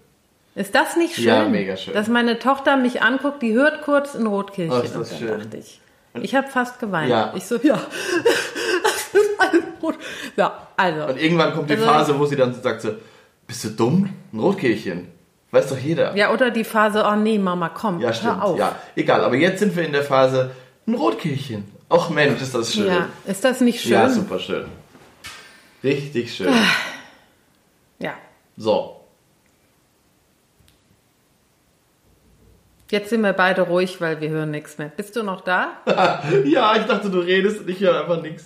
[0.55, 1.24] Ist das nicht schön?
[1.24, 1.94] Ja, mega schön.
[1.94, 4.76] Dass meine Tochter mich anguckt, die hört kurz ein Rotkehlchen.
[4.76, 5.38] Oh, ist das und dann schön.
[5.40, 5.81] dachte ich.
[6.14, 7.09] Ich habe fast geweint.
[7.11, 7.33] Ja.
[7.37, 7.79] Ich so, ja.
[8.83, 9.94] Das ist alles rot.
[10.37, 11.07] Ja, also.
[11.07, 12.90] Und irgendwann kommt die Also- Phase, wo sie dann sagt so,
[13.46, 14.09] bist du dumm?
[14.33, 15.09] Ein Rotkehlchen.
[15.53, 16.14] Weiß doch jeder.
[16.16, 18.37] Ja, oder die Phase, oh nee, Mama, komm, Ja, stimmt.
[18.37, 18.59] hör auf.
[18.59, 19.22] Ja, egal.
[19.24, 20.50] Aber jetzt sind wir in der Phase,
[20.87, 21.64] ein Rotkehlchen.
[21.90, 22.87] Ach Mensch, ist das schön.
[22.87, 23.92] Ja, ist das nicht schön?
[23.92, 24.66] Ja, super schön.
[25.83, 26.55] Richtig schön.
[27.98, 28.14] Ja.
[28.57, 29.00] So.
[32.90, 34.88] Jetzt sind wir beide ruhig, weil wir hören nichts mehr.
[34.88, 35.79] Bist du noch da?
[36.44, 38.44] Ja, ich dachte, du redest und ich höre einfach nichts.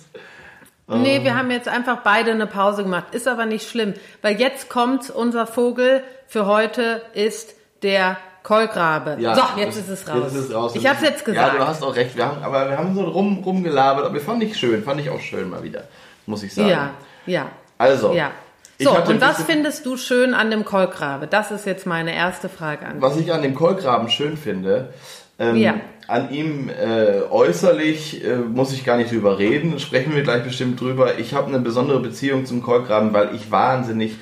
[0.87, 3.13] Nee, wir haben jetzt einfach beide eine Pause gemacht.
[3.13, 9.17] Ist aber nicht schlimm, weil jetzt kommt unser Vogel für heute ist der Kolkrabe.
[9.19, 10.17] Ja, so, jetzt ist es raus.
[10.25, 10.75] Jetzt ist es raus.
[10.75, 11.53] Ich habe es jetzt gesagt.
[11.53, 12.15] Ja, du hast auch recht.
[12.15, 14.05] Wir haben, aber wir haben so rum, rumgelabert.
[14.05, 14.83] Aber fand ich schön.
[14.83, 15.85] Fand ich auch schön mal wieder.
[16.27, 16.69] Muss ich sagen.
[16.69, 16.91] Ja,
[17.25, 17.47] ja.
[17.79, 18.13] Also.
[18.13, 18.31] Ja.
[18.79, 21.27] So, und was findest du schön an dem Kolkrabe?
[21.27, 23.01] Das ist jetzt meine erste Frage an dich.
[23.01, 24.93] Was ich an dem Kolkraben schön finde,
[25.39, 25.75] ähm, Ja.
[26.07, 30.79] an ihm äh, äußerlich äh, muss ich gar nicht drüber reden, sprechen wir gleich bestimmt
[30.81, 31.17] drüber.
[31.17, 34.17] Ich habe eine besondere Beziehung zum Kolkraben, weil ich wahnsinnig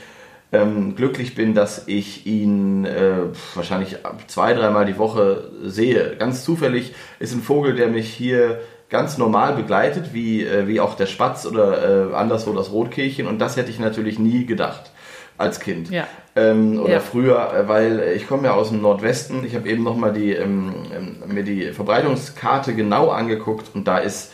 [0.54, 3.24] ähm, glücklich bin, dass ich ihn äh,
[3.56, 6.16] wahrscheinlich zwei, dreimal die Woche sehe.
[6.18, 10.96] Ganz zufällig ist ein Vogel, der mich hier ganz normal begleitet, wie, äh, wie auch
[10.96, 13.28] der Spatz oder äh, anderswo das Rotkehlchen.
[13.28, 14.92] Und das hätte ich natürlich nie gedacht
[15.38, 15.90] als Kind.
[15.90, 16.08] Ja.
[16.36, 17.00] Ähm, oder Ja.
[17.00, 19.44] früher, äh, weil ich komme ja aus dem Nordwesten.
[19.46, 24.32] Ich habe eben nochmal die, ähm, ähm, mir die Verbreitungskarte genau angeguckt und da ist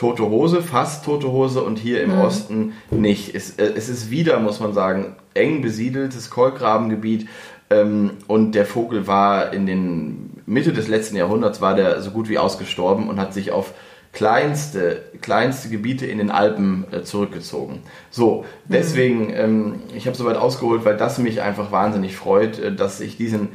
[0.00, 3.34] tote Hose, fast tote Hose und hier im Osten nicht.
[3.34, 7.28] Es, äh, es ist wieder, muss man sagen, eng besiedeltes Kolkrabengebiet
[7.68, 12.30] ähm, und der Vogel war in den Mitte des letzten Jahrhunderts war der so gut
[12.30, 13.74] wie ausgestorben und hat sich auf
[14.14, 17.82] kleinste, kleinste Gebiete in den Alpen äh, zurückgezogen.
[18.10, 23.02] So, deswegen, ähm, ich habe soweit ausgeholt, weil das mich einfach wahnsinnig freut, äh, dass
[23.02, 23.48] ich diesen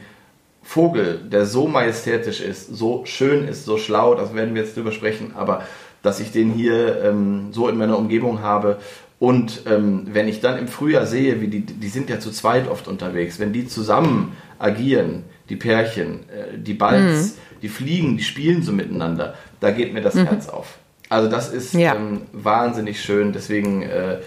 [0.62, 4.92] Vogel, der so majestätisch ist, so schön ist, so schlau, das werden wir jetzt drüber
[4.92, 5.64] sprechen, aber
[6.06, 8.78] dass ich den hier ähm, so in meiner Umgebung habe.
[9.20, 12.70] Und ähm, wenn ich dann im Frühjahr sehe, wie die, die sind ja zu zweit
[12.70, 18.62] oft unterwegs, wenn die zusammen agieren, die Pärchen, äh, die Balz, die fliegen, die spielen
[18.62, 20.78] so miteinander, da geht mir das Herz auf.
[21.10, 21.96] Also das ist Ja.
[21.96, 24.18] ähm, wahnsinnig schön, deswegen äh,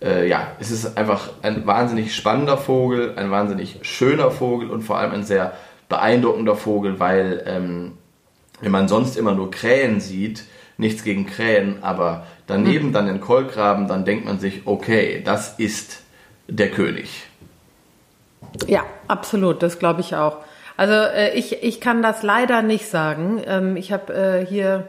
[0.00, 4.98] äh, ja, es ist einfach ein wahnsinnig spannender Vogel, ein wahnsinnig schöner Vogel und vor
[4.98, 5.52] allem ein sehr
[5.88, 7.92] beeindruckender Vogel, weil ähm,
[8.60, 10.44] wenn man sonst immer nur Krähen sieht,
[10.78, 12.92] nichts gegen Krähen, aber daneben mhm.
[12.92, 16.02] dann den Kolkraben, dann denkt man sich, okay, das ist
[16.46, 17.24] der König.
[18.66, 20.38] Ja, absolut, das glaube ich auch.
[20.76, 23.42] Also äh, ich, ich kann das leider nicht sagen.
[23.44, 24.88] Ähm, ich habe äh, hier,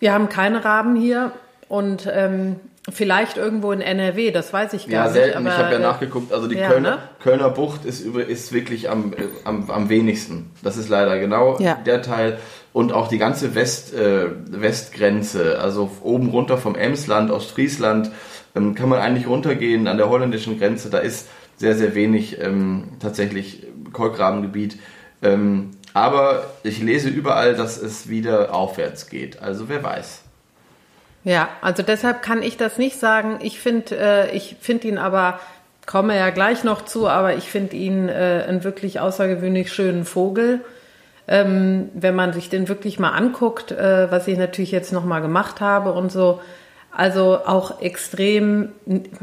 [0.00, 1.32] wir haben keine Raben hier
[1.68, 2.56] und ähm,
[2.90, 5.44] vielleicht irgendwo in NRW, das weiß ich gar ja, selten.
[5.44, 5.52] nicht.
[5.52, 6.98] Aber, ich habe ja äh, nachgeguckt, also die ja, Kölner, ne?
[7.20, 9.12] Kölner Bucht ist, über, ist wirklich am,
[9.44, 10.50] am, am wenigsten.
[10.62, 11.74] Das ist leider genau ja.
[11.74, 12.38] der Teil.
[12.72, 18.10] Und auch die ganze West, äh, Westgrenze, also oben runter vom Emsland, Ostfriesland,
[18.56, 20.90] ähm, kann man eigentlich runtergehen an der holländischen Grenze.
[20.90, 24.78] Da ist sehr, sehr wenig ähm, tatsächlich Kolkrabengebiet.
[25.22, 29.40] Ähm, aber ich lese überall, dass es wieder aufwärts geht.
[29.40, 30.22] Also wer weiß.
[31.24, 33.38] Ja, also deshalb kann ich das nicht sagen.
[33.42, 35.38] Ich finde, äh, ich finde ihn aber,
[35.86, 40.60] komme ja gleich noch zu, aber ich finde ihn äh, einen wirklich außergewöhnlich schönen Vogel.
[41.28, 45.20] Ähm, wenn man sich den wirklich mal anguckt, äh, was ich natürlich jetzt noch mal
[45.20, 46.40] gemacht habe und so,
[46.94, 48.72] also auch extrem,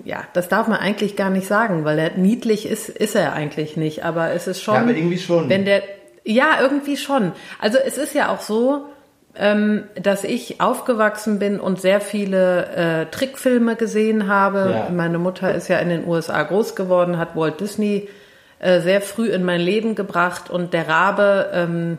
[0.03, 3.77] ja, das darf man eigentlich gar nicht sagen, weil er niedlich ist, ist er eigentlich
[3.77, 4.03] nicht.
[4.05, 4.73] Aber es ist schon.
[4.73, 5.49] Ja, aber irgendwie schon.
[5.49, 5.83] Wenn der,
[6.23, 7.33] ja, irgendwie schon.
[7.59, 8.85] Also es ist ja auch so,
[9.95, 14.71] dass ich aufgewachsen bin und sehr viele äh, Trickfilme gesehen habe.
[14.73, 14.89] Ja.
[14.89, 18.10] Meine Mutter ist ja in den USA groß geworden, hat Walt Disney
[18.60, 21.97] äh, sehr früh in mein Leben gebracht und der Rabe ähm,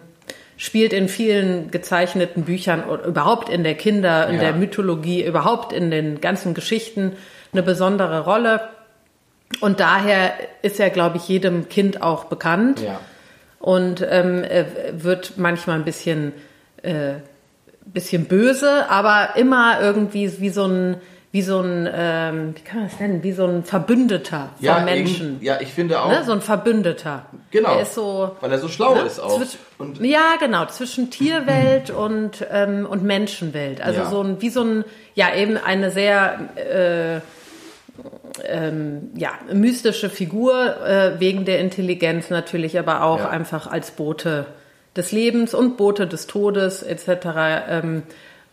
[0.58, 4.40] spielt in vielen gezeichneten Büchern oder überhaupt in der Kinder, in ja.
[4.42, 7.16] der Mythologie, überhaupt in den ganzen Geschichten
[7.54, 8.68] eine besondere Rolle.
[9.62, 12.82] Und daher ist er, glaube ich, jedem Kind auch bekannt.
[12.82, 13.00] Ja.
[13.58, 14.44] Und ähm,
[14.92, 16.32] wird manchmal ein bisschen,
[16.82, 17.14] äh,
[17.84, 20.96] bisschen böse, aber immer irgendwie wie so ein
[21.32, 24.80] wie so ein, ähm, wie kann man das nennen, wie so ein Verbündeter von ja,
[24.80, 25.38] Menschen.
[25.40, 26.08] Ja, ich finde auch.
[26.08, 26.24] Ne?
[26.24, 27.26] So ein Verbündeter.
[27.52, 27.76] Genau.
[27.76, 29.02] Er ist so, weil er so schlau ne?
[29.02, 29.40] ist auch.
[29.78, 33.80] Und ja, genau, zwischen Tierwelt und, ähm, und Menschenwelt.
[33.80, 34.10] Also ja.
[34.10, 37.20] so ein, wie so ein, ja, eben eine sehr, äh,
[38.44, 43.28] ähm, ja, mystische Figur, äh, wegen der Intelligenz natürlich, aber auch ja.
[43.28, 44.46] einfach als Bote
[44.96, 47.08] des Lebens und Bote des Todes etc.
[47.68, 48.02] Ähm,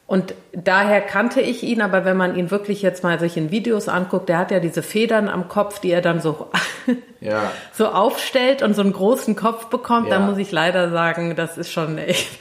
[0.08, 3.90] und daher kannte ich ihn, aber wenn man ihn wirklich jetzt mal sich in Videos
[3.90, 6.48] anguckt, der hat ja diese Federn am Kopf, die er dann so,
[7.20, 7.52] ja.
[7.74, 10.18] so aufstellt und so einen großen Kopf bekommt, ja.
[10.18, 12.40] dann muss ich leider sagen, das ist schon echt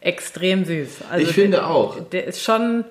[0.00, 0.98] extrem süß.
[1.10, 1.96] Also ich finde auch.
[2.12, 2.84] Der ist schon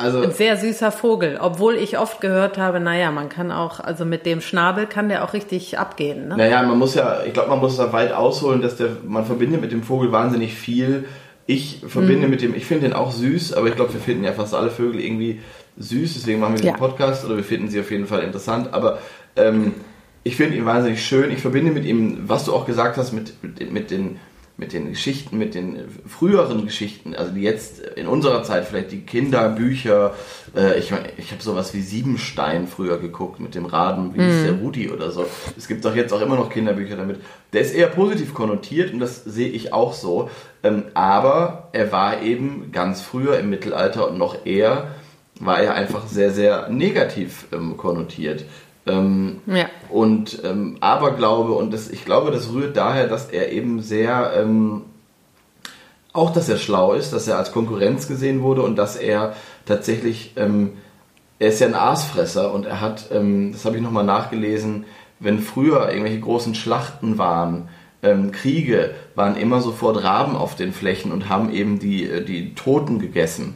[0.00, 4.04] also, ein sehr süßer Vogel, obwohl ich oft gehört habe, naja, man kann auch, also
[4.04, 6.28] mit dem Schnabel kann der auch richtig abgehen.
[6.28, 6.36] Ne?
[6.36, 9.60] Naja, man muss ja, ich glaube, man muss da weit ausholen, dass der, man verbindet
[9.60, 11.04] mit dem Vogel wahnsinnig viel
[11.50, 12.30] ich verbinde mhm.
[12.30, 14.70] mit dem, ich finde den auch süß, aber ich glaube, wir finden ja fast alle
[14.70, 15.40] Vögel irgendwie
[15.78, 16.72] süß, deswegen machen wir ja.
[16.72, 18.72] den Podcast oder wir finden sie auf jeden Fall interessant.
[18.72, 18.98] Aber
[19.34, 19.74] ähm,
[20.22, 21.32] ich finde ihn wahnsinnig schön.
[21.32, 24.20] Ich verbinde mit ihm, was du auch gesagt hast, mit, mit, mit den
[24.60, 29.00] mit den Geschichten, mit den früheren Geschichten, also die jetzt in unserer Zeit vielleicht die
[29.00, 30.14] Kinderbücher,
[30.54, 34.44] äh, ich meine, ich habe sowas wie Siebenstein früher geguckt mit dem Raden, wie ist
[34.44, 34.60] der mhm.
[34.60, 35.24] Rudi oder so.
[35.56, 37.20] Es gibt doch jetzt auch immer noch Kinderbücher damit.
[37.54, 40.28] Der ist eher positiv konnotiert und das sehe ich auch so.
[40.62, 44.88] Ähm, aber er war eben ganz früher im Mittelalter und noch eher
[45.40, 48.44] war er einfach sehr, sehr negativ ähm, konnotiert.
[48.86, 49.66] Ähm, ja.
[49.88, 54.82] Und ähm, Aberglaube, und das, ich glaube, das rührt daher, dass er eben sehr, ähm,
[56.12, 59.34] auch dass er schlau ist, dass er als Konkurrenz gesehen wurde und dass er
[59.66, 60.74] tatsächlich, ähm,
[61.38, 64.84] er ist ja ein Aasfresser und er hat, ähm, das habe ich nochmal nachgelesen,
[65.20, 67.68] wenn früher irgendwelche großen Schlachten waren,
[68.02, 72.54] ähm, Kriege, waren immer sofort Raben auf den Flächen und haben eben die, äh, die
[72.54, 73.54] Toten gegessen.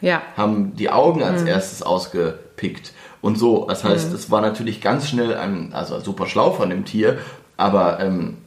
[0.00, 0.22] Ja.
[0.36, 1.48] Haben die Augen als mhm.
[1.48, 2.92] erstes ausgepickt.
[3.20, 4.14] Und so, das heißt, mhm.
[4.14, 7.18] es war natürlich ganz schnell ein, also super schlau von dem Tier,
[7.56, 8.38] aber ähm,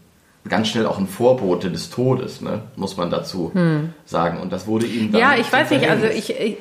[0.50, 3.94] ganz schnell auch ein Vorbote des Todes, ne, muss man dazu mhm.
[4.06, 4.40] sagen.
[4.40, 5.22] Und das wurde ihm dann.
[5.22, 6.58] Ja, ich weiß nicht, also ich, ich,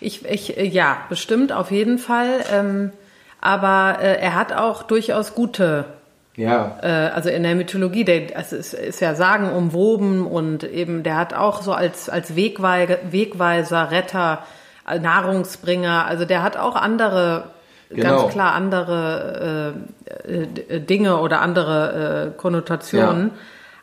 [0.00, 0.24] ich,
[0.56, 2.44] ich, ja, bestimmt auf jeden Fall.
[2.52, 2.92] Ähm,
[3.40, 5.86] aber äh, er hat auch durchaus gute
[6.36, 6.78] ja.
[6.82, 11.34] Äh, also in der Mythologie, der also ist, ist ja sagenumwoben und eben der hat
[11.34, 14.44] auch so als, als Wegweiser, Wegweiser, Retter
[14.86, 16.06] Nahrungsbringer.
[16.06, 17.50] Also der hat auch andere,
[17.90, 18.22] genau.
[18.22, 19.74] ganz klar andere
[20.26, 23.28] äh, äh, Dinge oder andere äh, Konnotationen.
[23.28, 23.40] Ja.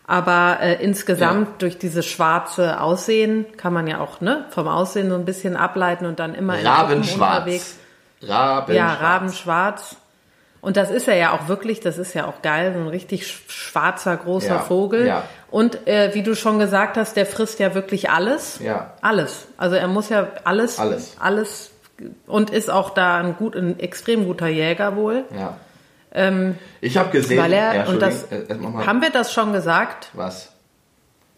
[0.08, 1.56] Aber äh, insgesamt ja.
[1.60, 6.08] durch dieses schwarze Aussehen kann man ja auch ne, vom Aussehen so ein bisschen ableiten
[6.08, 7.38] und dann immer Rabenschwarz.
[7.38, 7.78] unterwegs.
[8.24, 8.76] Rabenschwarz.
[8.76, 9.98] Ja, Rabenschwarz.
[10.62, 13.28] Und das ist er ja auch wirklich, das ist ja auch geil, so ein richtig
[13.28, 15.08] schwarzer, großer ja, Vogel.
[15.08, 15.24] Ja.
[15.50, 18.60] Und äh, wie du schon gesagt hast, der frisst ja wirklich alles.
[18.60, 18.94] Ja.
[19.02, 19.48] Alles.
[19.58, 21.72] Also er muss ja alles, alles, alles
[22.28, 25.26] und ist auch da ein gut, ein extrem guter Jäger wohl.
[25.38, 25.58] Ja.
[26.14, 28.46] Ähm, Ich habe gesehen, weil er, ja, und das, äh,
[28.86, 30.52] haben wir das schon gesagt, was?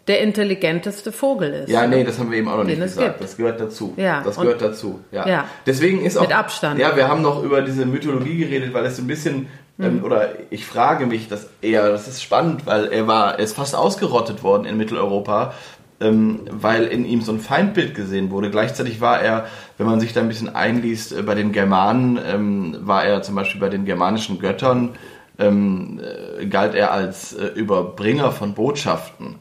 [0.07, 1.69] Der intelligenteste Vogel ist.
[1.69, 3.07] Ja, nee, das haben wir eben auch noch nicht gesagt.
[3.07, 3.23] gibt.
[3.23, 3.93] Das gehört dazu.
[3.97, 4.99] Ja, das gehört dazu.
[5.11, 5.27] Ja.
[5.27, 5.45] Ja.
[5.65, 6.79] Deswegen ist auch Mit Abstand.
[6.79, 9.85] Ja, wir haben noch über diese Mythologie geredet, weil es so ein bisschen Mhm.
[9.85, 13.55] ähm, oder ich frage mich, das eher, das ist spannend, weil er war, er ist
[13.55, 15.53] fast ausgerottet worden in Mitteleuropa.
[15.99, 18.49] Ähm, weil in ihm so ein Feindbild gesehen wurde.
[18.49, 19.45] Gleichzeitig war er,
[19.77, 23.35] wenn man sich da ein bisschen einliest, äh, bei den Germanen, ähm, war er zum
[23.35, 24.95] Beispiel bei den germanischen Göttern,
[25.37, 26.01] ähm,
[26.39, 29.35] äh, galt er als äh, Überbringer von Botschaften.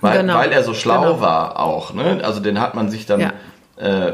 [0.00, 0.34] Weil, Genau.
[0.36, 1.20] weil er so schlau Genau.
[1.20, 1.94] war auch.
[1.94, 2.20] Ne?
[2.22, 3.32] Also den hat man sich dann, Ja.
[3.76, 4.12] äh,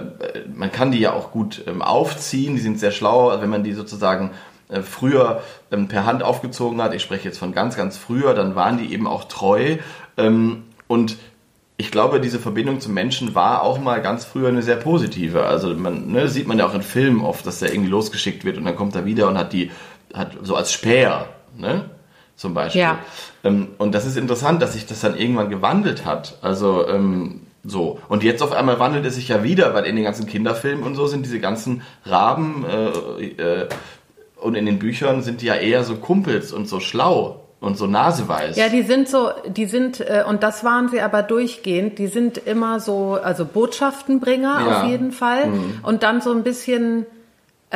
[0.55, 3.65] man kann die ja auch gut ähm, aufziehen, die sind sehr schlau, also wenn man
[3.65, 4.31] die sozusagen
[4.69, 8.55] äh, früher ähm, per Hand aufgezogen hat, ich spreche jetzt von ganz, ganz früher, dann
[8.55, 9.77] waren die eben auch treu.
[10.17, 11.17] Ähm, und
[11.77, 15.47] ich glaube, diese Verbindung zum Menschen war auch mal ganz früher eine sehr positive.
[15.47, 18.59] Also man ne, sieht man ja auch in Filmen oft, dass der irgendwie losgeschickt wird
[18.59, 19.71] und dann kommt er wieder und hat die,
[20.13, 21.87] hat so als Späher, ne?
[22.41, 22.81] Zum Beispiel.
[22.81, 22.99] Ja.
[23.45, 26.39] Ähm, und das ist interessant, dass sich das dann irgendwann gewandelt hat.
[26.41, 27.99] Also ähm, so.
[28.09, 30.95] Und jetzt auf einmal wandelt es sich ja wieder, weil in den ganzen Kinderfilmen und
[30.95, 33.69] so sind diese ganzen Raben äh, äh,
[34.37, 37.87] und in den Büchern sind die ja eher so Kumpels und so schlau und so
[37.87, 38.57] naseweiß.
[38.57, 42.39] Ja, die sind so, die sind, äh, und das waren sie aber durchgehend, die sind
[42.39, 44.81] immer so, also Botschaftenbringer Ja.
[44.81, 45.53] auf jeden Fall.
[45.83, 47.05] Und dann so ein bisschen,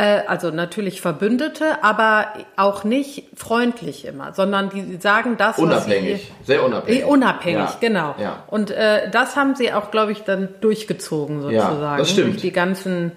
[0.02, 2.26] also natürlich Verbündete, aber
[2.56, 6.72] auch nicht freundlich immer, sondern die sagen das, unabhängig, sehr was sie.
[6.72, 7.00] unabhängig.
[7.02, 7.76] Eh, Unabhängig, Ja.
[7.80, 8.14] genau.
[8.18, 8.42] Ja.
[8.48, 11.98] Und äh, das haben sie auch, glaube ich, dann durchgezogen sozusagen.
[11.98, 12.32] das stimmt.
[12.32, 13.12] Durch die ganzen,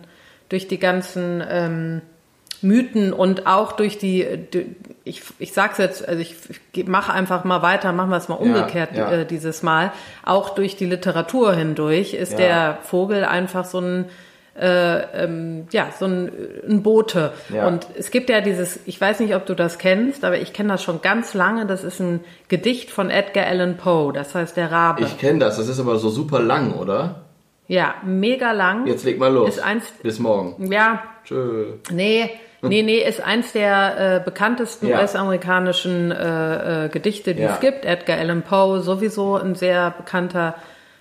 [0.49, 2.01] durch die ganzen ähm,
[2.61, 4.25] Mythen und auch durch die,
[5.03, 6.35] ich, ich sag's jetzt, also ich,
[6.73, 9.11] ich mache einfach mal weiter, machen wir es mal umgekehrt ja.
[9.11, 9.91] Äh, dieses Mal.
[10.25, 12.37] Auch durch die Literatur hindurch ist Ja.
[12.37, 14.05] der Vogel einfach so ein
[14.59, 16.31] äh, ähm, ja, so ein,
[16.67, 17.31] ein Bote.
[17.49, 17.67] Ja.
[17.67, 20.69] Und es gibt ja dieses, ich weiß nicht, ob du das kennst, aber ich kenne
[20.69, 21.65] das schon ganz lange.
[21.65, 24.11] Das ist ein Gedicht von Edgar Allan Poe.
[24.13, 25.03] Das heißt der Rabe.
[25.03, 27.23] Ich kenne das, das ist aber so super lang, oder?
[27.69, 28.87] ja, mega lang.
[28.87, 29.49] Jetzt leg mal los.
[29.49, 30.71] Ist eins, Bis morgen.
[30.71, 31.73] ja, Tschö.
[31.91, 32.29] Nee,
[32.61, 35.01] nee, nee, ist eins der äh, bekanntesten Ja.
[35.01, 37.53] US-amerikanischen äh, äh, Gedichte, die Ja.
[37.55, 37.83] es gibt.
[37.83, 40.55] Edgar Allan Poe, sowieso ein sehr bekannter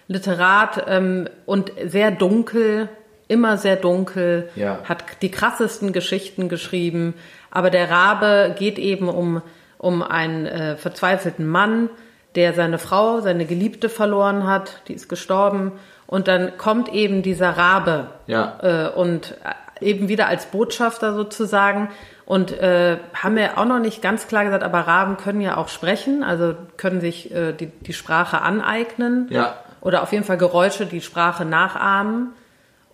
[0.09, 2.89] Literat ähm, und sehr dunkel,
[3.29, 4.79] immer sehr dunkel, Ja.
[4.85, 7.15] hat die krassesten Geschichten geschrieben.
[7.51, 9.43] Aber der Rabe geht eben um,
[9.79, 11.91] um einen äh, verzweifelten Mann,
[12.35, 15.73] der seine Frau, seine Geliebte verloren hat, die ist gestorben.
[16.07, 18.59] Und dann kommt eben dieser Rabe Ja.
[18.63, 19.35] äh, und
[19.81, 21.89] eben wieder als Botschafter sozusagen.
[22.27, 25.69] Und äh, haben wir auch noch nicht ganz klar gesagt, aber Raben können ja auch
[25.69, 29.27] sprechen, also können sich äh, die, die Sprache aneignen.
[29.31, 29.55] Ja.
[29.81, 32.33] Oder auf jeden Fall Geräusche, die Sprache nachahmen.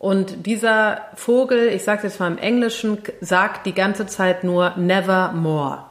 [0.03, 5.85] Und dieser Vogel, ich sage jetzt mal im Englischen, sagt die ganze Zeit nur nevermore.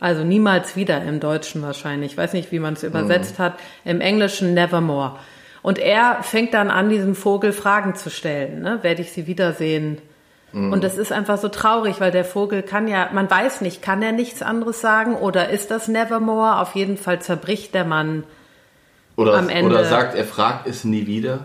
[0.00, 2.12] Also niemals wieder im Deutschen wahrscheinlich.
[2.12, 3.58] Ich weiß nicht, wie man es übersetzt hat.
[3.84, 5.18] Im Englischen nevermore.
[5.60, 8.62] Und er fängt dann an, diesem Vogel Fragen zu stellen.
[8.62, 8.78] Ne?
[8.80, 9.98] Werde ich sie wiedersehen?
[10.54, 14.00] Und das ist einfach so traurig, weil der Vogel kann ja, man weiß nicht, kann
[14.00, 16.60] er nichts anderes sagen oder ist das Nevermore?
[16.60, 18.24] Auf jeden Fall zerbricht der Mann.
[19.14, 21.40] Oder, Am Ende- oder sagt, er fragt es nie wieder.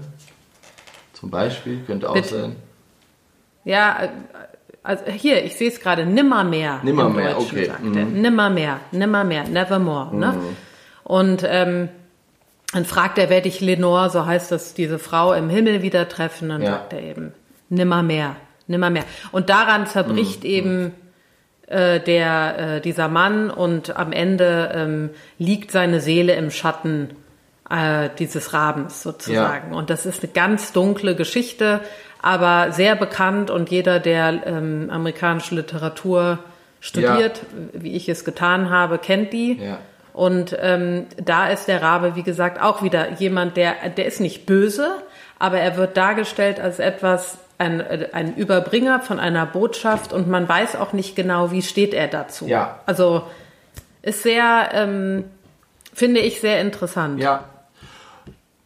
[1.23, 2.27] Zum Beispiel, könnte auch Bitte.
[2.41, 2.55] sein.
[3.63, 4.09] Ja, äh,
[4.83, 6.79] also hier, ich sehe es gerade, nimmermehr.
[6.81, 7.71] im Nimmermehr, okay.
[7.81, 7.95] Mhm.
[7.97, 8.03] er.
[8.03, 10.13] Nimmermehr, nimmermehr, nevermore.
[10.13, 10.37] Ne?
[11.05, 11.87] Und ähm,
[12.73, 16.49] dann fragt er, werde ich Lenore, so heißt das, diese Frau im Himmel wieder treffen?
[16.49, 16.71] Dann Ja.
[16.71, 17.31] sagt er eben,
[17.69, 18.35] nimmermehr,
[18.67, 19.05] nimmermehr.
[19.31, 20.49] Und daran zerbricht Mhm.
[20.49, 20.91] eben
[21.67, 27.11] äh, der, äh, dieser Mann und am Ende ähm, liegt seine Seele im Schatten
[27.73, 29.73] äh, dieses Rabens sozusagen.
[29.73, 31.81] Und das ist eine ganz dunkle Geschichte,
[32.21, 36.39] aber sehr bekannt und jeder, der ähm, amerikanische Literatur
[36.79, 37.41] studiert,
[37.73, 39.59] wie ich es getan habe, kennt die.
[39.59, 39.79] Ja.
[40.13, 44.45] Und ähm, da ist der Rabe, wie gesagt, auch wieder jemand, der, der ist nicht
[44.45, 44.89] böse,
[45.39, 47.81] aber er wird dargestellt als etwas, ein,
[48.13, 52.47] ein Überbringer von einer Botschaft und man weiß auch nicht genau, wie steht er dazu.
[52.47, 52.79] Ja.
[52.85, 53.23] Also
[54.01, 55.23] ist sehr, ähm,
[55.93, 57.19] finde ich, sehr interessant.
[57.19, 57.45] Ja.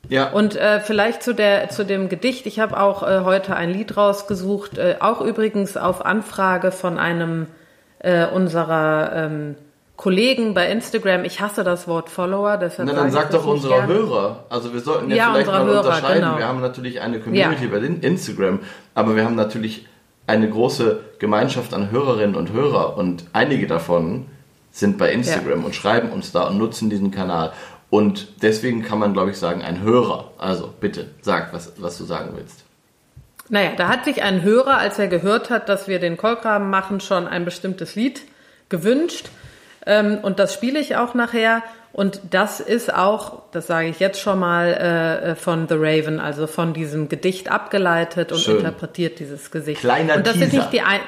[0.09, 0.29] Ja.
[0.31, 2.45] Und äh, vielleicht zu, der, zu dem Gedicht.
[2.45, 7.47] Ich habe auch äh, heute ein Lied rausgesucht, äh, auch übrigens auf Anfrage von einem
[7.99, 9.55] äh, unserer ähm,
[9.95, 11.25] Kollegen bei Instagram.
[11.25, 13.87] Ich hasse das Wort Follower, deshalb Na, dann sag doch unserer gern.
[13.87, 14.43] Hörer.
[14.49, 16.21] Also wir sollten ja, Ja, vielleicht mal Hörer, unterscheiden.
[16.21, 16.37] genau.
[16.37, 17.71] Wir haben natürlich eine Community Ja.
[17.71, 17.77] bei
[18.07, 18.59] Instagram,
[18.93, 19.87] aber wir haben natürlich
[20.27, 24.27] eine große Gemeinschaft an Hörerinnen und Hörer und einige davon
[24.71, 27.51] sind bei Instagram und schreiben uns da und nutzen diesen Kanal.
[27.89, 30.31] Und deswegen kann man, glaube ich, sagen, ein Hörer.
[30.37, 32.63] Also bitte, sag, was, was du sagen willst.
[33.49, 36.99] Naja, da hat sich ein Hörer, als er gehört hat, dass wir den Kolkraben machen,
[36.99, 38.21] schon ein bestimmtes Lied
[38.67, 39.29] gewünscht.
[39.85, 41.63] Ähm, und das spiele ich auch nachher.
[41.93, 46.45] Und das ist auch, das sage ich jetzt schon mal, äh, von The Raven, also
[46.45, 48.57] von diesem Gedicht abgeleitet und Schön.
[48.57, 49.79] interpretiert dieses Gesicht.
[49.79, 50.57] Kleiner und das Teaser.
[50.57, 50.99] nicht die ein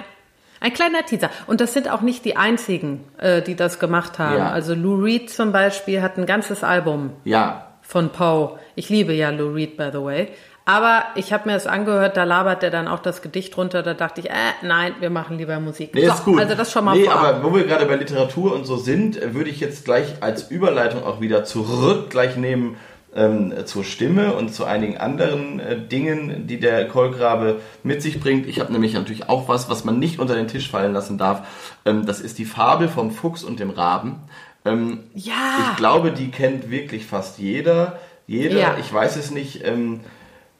[0.61, 1.29] ein kleiner Teaser.
[1.47, 4.37] Und das sind auch nicht die einzigen, äh, die das gemacht haben.
[4.37, 4.51] Ja.
[4.51, 8.59] Also Lou Reed zum Beispiel hat ein ganzes Album Ja, von Poe.
[8.75, 10.27] Ich liebe ja Lou Reed, by the way.
[10.65, 13.81] Aber ich habe mir das angehört, da labert er dann auch das Gedicht runter.
[13.81, 15.95] Da dachte ich, äh, nein, wir machen lieber Musik.
[15.95, 16.39] Nee, so, ist gut.
[16.39, 17.23] Also das schon mal Nee, vorab.
[17.23, 20.51] aber wo wir gerade bei Literatur und so sind, äh, würde ich jetzt gleich als
[20.51, 22.77] Überleitung auch wieder zurück gleich nehmen
[23.15, 28.47] ähm, zur Stimme und zu einigen anderen äh, Dingen, die der Kolkrabe mit sich bringt.
[28.47, 31.47] Ich habe nämlich natürlich auch was, was man nicht unter den Tisch fallen lassen darf.
[31.85, 34.17] Ähm, das ist die Fabel vom Fuchs und dem Raben.
[34.65, 35.33] Ähm, Ja.
[35.71, 37.99] Ich glaube, die kennt wirklich fast jeder.
[38.27, 38.75] Jeder, Ja.
[38.79, 39.65] ich weiß es nicht.
[39.65, 40.01] Ähm,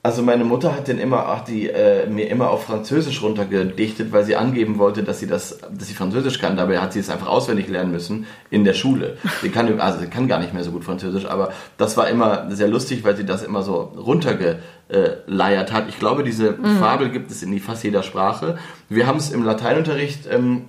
[0.02, 4.24] also meine Mutter hat den immer, ach, die äh, mir immer auf Französisch runtergedichtet, weil
[4.24, 6.56] sie angeben wollte, dass sie das, dass sie Französisch kann.
[6.56, 9.18] Dabei hat sie es einfach auswendig lernen müssen in der Schule.
[9.42, 12.50] Sie kann, also sie kann gar nicht mehr so gut Französisch, aber das war immer
[12.50, 15.90] sehr lustig, weil sie das immer so runtergeleiert hat.
[15.90, 18.58] Ich glaube, diese Fabel gibt es in fast jeder Sprache.
[18.88, 20.66] Wir haben es im Lateinunterricht ähm,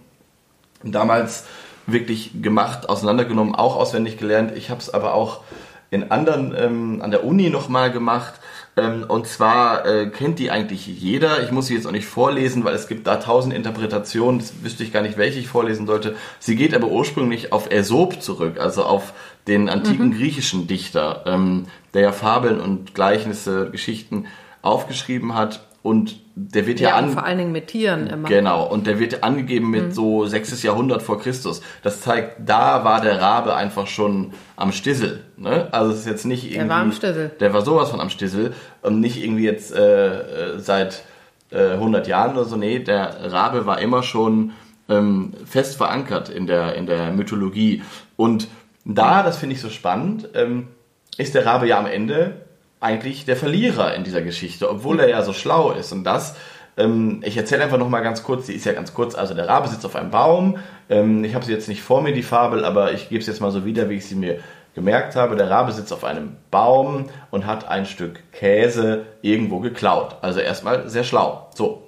[0.82, 1.44] damals
[1.86, 4.52] wirklich gemacht, auseinandergenommen, auch auswendig gelernt.
[4.56, 5.42] Ich habe es aber auch
[5.90, 8.34] in anderen, ähm, an der Uni nochmal gemacht.
[8.80, 11.42] Ähm, und zwar äh, kennt die eigentlich jeder.
[11.42, 14.40] Ich muss sie jetzt auch nicht vorlesen, weil es gibt da tausend Interpretationen.
[14.40, 16.16] Das wüsste ich gar nicht, welche ich vorlesen sollte.
[16.38, 19.12] Sie geht aber ursprünglich auf Aesop zurück, also auf
[19.46, 24.26] den antiken griechischen Dichter, ähm, der ja Fabeln und Gleichnisse, Geschichten
[24.62, 25.66] aufgeschrieben hat.
[25.82, 28.28] Und der wird ja, ja, an vor allen Dingen mit Tieren immer.
[28.28, 30.62] Genau, und der wird angegeben mit so 6.
[30.62, 31.62] Jahrhundert vor Christus.
[31.82, 35.24] Das zeigt, da war der Rabe einfach schon am Stissel.
[35.38, 35.68] Ne?
[35.72, 36.68] Also es ist jetzt nicht irgendwie...
[36.68, 37.30] war am Stissel.
[37.40, 38.52] Der war sowas von am Stissel
[38.82, 41.02] und nicht irgendwie jetzt äh, äh, seit
[41.50, 42.56] äh, 100 Jahren oder so.
[42.56, 44.52] Nee, der Rabe war immer schon
[44.88, 47.82] ähm, fest verankert in der, in der Mythologie.
[48.16, 48.48] Und
[48.84, 50.68] da, das finde ich so spannend, ähm,
[51.16, 52.42] ist der Rabe ja am Ende
[52.80, 55.92] eigentlich der Verlierer in dieser Geschichte, obwohl er ja so schlau ist.
[55.92, 56.34] Und das,
[56.76, 59.48] ähm, ich erzähle einfach noch mal ganz kurz, die ist ja ganz kurz, also der
[59.48, 60.58] Rabe sitzt auf einem Baum.
[60.88, 63.40] Ähm, ich habe sie jetzt nicht vor mir, die Fabel, aber ich gebe es jetzt
[63.40, 64.38] mal so wieder, wie ich sie mir
[64.80, 65.36] gemerkt habe.
[65.36, 70.16] Der Rabe sitzt auf einem Baum und hat ein Stück Käse irgendwo geklaut.
[70.22, 71.50] Also erstmal sehr schlau.
[71.54, 71.82] So.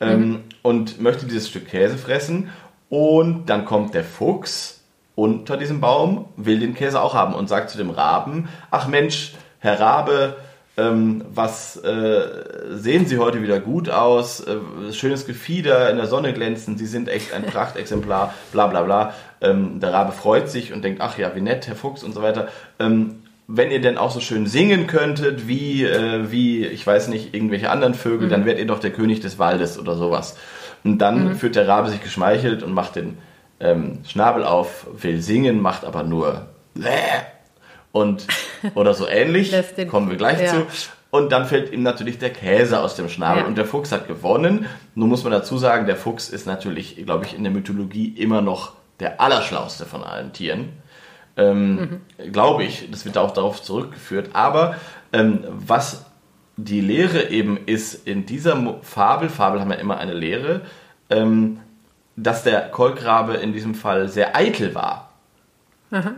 [0.00, 2.50] Ähm, und möchte dieses Stück Käse fressen.
[2.88, 4.82] Und dann kommt der Fuchs
[5.14, 9.34] unter diesem Baum, will den Käse auch haben und sagt zu dem Raben, ach Mensch,
[9.58, 10.36] Herr Rabe,
[10.78, 12.22] ähm, was äh,
[12.70, 17.08] sehen Sie heute wieder gut aus, äh, schönes Gefieder, in der Sonne glänzen, Sie sind
[17.08, 19.14] echt ein Prachtexemplar, bla bla bla.
[19.40, 22.22] Ähm, der Rabe freut sich und denkt, ach ja, wie nett, Herr Fuchs und so
[22.22, 22.48] weiter.
[22.78, 27.34] Ähm, wenn ihr denn auch so schön singen könntet, wie, äh, wie, ich weiß nicht,
[27.34, 30.36] irgendwelche anderen Vögel, dann werdet ihr doch der König des Waldes oder sowas.
[30.84, 33.18] Und dann führt der Rabe sich geschmeichelt und macht den
[33.60, 36.46] ähm, Schnabel auf, will singen, macht aber nur
[37.92, 38.26] und
[38.74, 39.54] oder so ähnlich.
[39.90, 40.48] Kommen wir gleich ja.
[40.48, 40.66] zu.
[41.10, 43.48] Und dann fällt ihm natürlich der Käse aus dem Schnabel Ja.
[43.48, 44.66] und der Fuchs hat gewonnen.
[44.94, 48.42] Nun muss man dazu sagen, der Fuchs ist natürlich, glaube ich, in der Mythologie immer
[48.42, 50.70] noch der allerschlauste von allen Tieren.
[51.36, 52.00] Ähm,
[52.32, 54.30] Glaube ich, das wird auch darauf zurückgeführt.
[54.32, 54.76] Aber
[55.12, 56.04] ähm, was
[56.56, 60.62] die Lehre eben ist in dieser Fabel, Fabel haben ja immer eine Lehre,
[61.08, 61.60] ähm,
[62.16, 65.04] dass der Kolkrabe in diesem Fall sehr eitel war.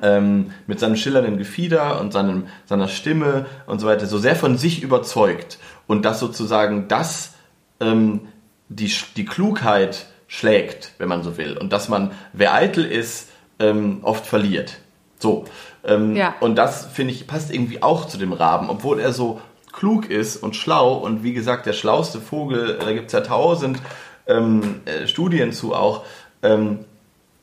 [0.03, 4.59] Ähm, mit seinem schillernden Gefieder und seinem, seiner Stimme und so weiter, so sehr von
[4.59, 5.59] sich überzeugt.
[5.87, 7.35] Und dass sozusagen das
[7.79, 8.23] ähm,
[8.69, 11.59] die, die Klugheit schlägt, wenn man so will.
[11.59, 14.79] Und dass man, wer eitel ist, ähm, oft verliert.
[15.19, 15.45] So.
[15.85, 16.37] Ähm, Ja.
[16.39, 19.41] Und das, finde ich, passt irgendwie auch zu dem Raben, obwohl er so
[19.73, 23.81] klug ist und schlau und wie gesagt, der schlauste Vogel, da gibt es ja tausend
[24.29, 26.05] ähm, äh, Studien zu auch,
[26.43, 26.85] ähm,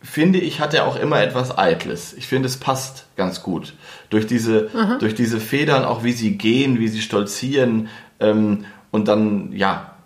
[0.02, 2.14] finde ich, hat er auch immer etwas Eitles.
[2.14, 3.74] Ich finde, es passt ganz gut.
[4.10, 4.70] Durch diese,
[5.00, 7.90] durch diese Federn, auch wie sie gehen, wie sie stolzieren
[8.22, 9.97] ähm, und dann, ja,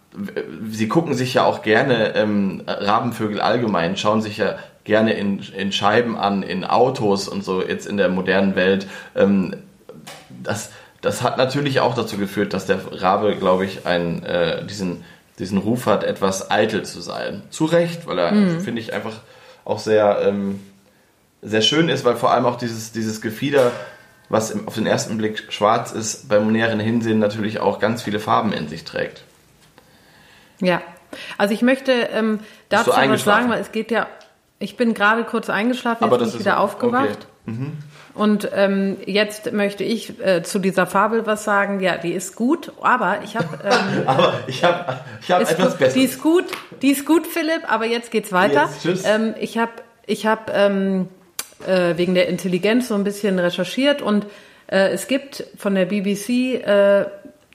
[0.70, 5.72] sie gucken sich ja auch gerne, ähm, Rabenvögel allgemein, schauen sich ja gerne in, in
[5.72, 8.88] Scheiben an, in Autos und so, jetzt in der modernen Welt.
[9.16, 9.56] Ähm,
[10.44, 15.04] das, das hat natürlich auch dazu geführt, dass der Rabe, glaube ich, einen, äh, diesen,
[15.40, 17.44] diesen Ruf hat, etwas eitel zu sein.
[17.50, 19.22] Zu Recht, weil er, finde ich, einfach
[19.66, 20.60] auch sehr, ähm,
[21.42, 23.72] sehr schön ist, weil vor allem auch dieses, dieses Gefieder,
[24.30, 28.54] was auf den ersten Blick schwarz ist, beim näheren Hinsehen natürlich auch ganz viele Farben
[28.54, 29.24] in sich trägt.
[30.62, 30.82] Ja,
[31.38, 32.40] also ich möchte ähm,
[32.70, 34.08] dazu was sagen, weil es geht ja,
[34.60, 36.64] ich bin gerade kurz eingeschlafen, Aber jetzt bin das ich wieder okay.
[36.64, 37.28] aufgewacht.
[38.14, 41.80] Und ähm, jetzt möchte ich äh, zu dieser Fabel was sagen.
[41.80, 45.80] Ja, die ist gut, aber ich habe ähm, Aber ich habe ich hab etwas gut,
[45.80, 45.94] Besseres.
[45.94, 46.46] die ist gut,
[46.82, 47.64] die ist gut, Philipp.
[47.68, 48.70] Aber jetzt geht's weiter.
[48.70, 49.04] Jetzt, tschüss.
[49.06, 49.72] ähm, ich habe
[50.06, 51.08] ich habe ähm,
[51.66, 54.26] äh, wegen der Intelligenz so ein bisschen recherchiert und
[54.68, 57.06] äh, es gibt von der BBC, äh,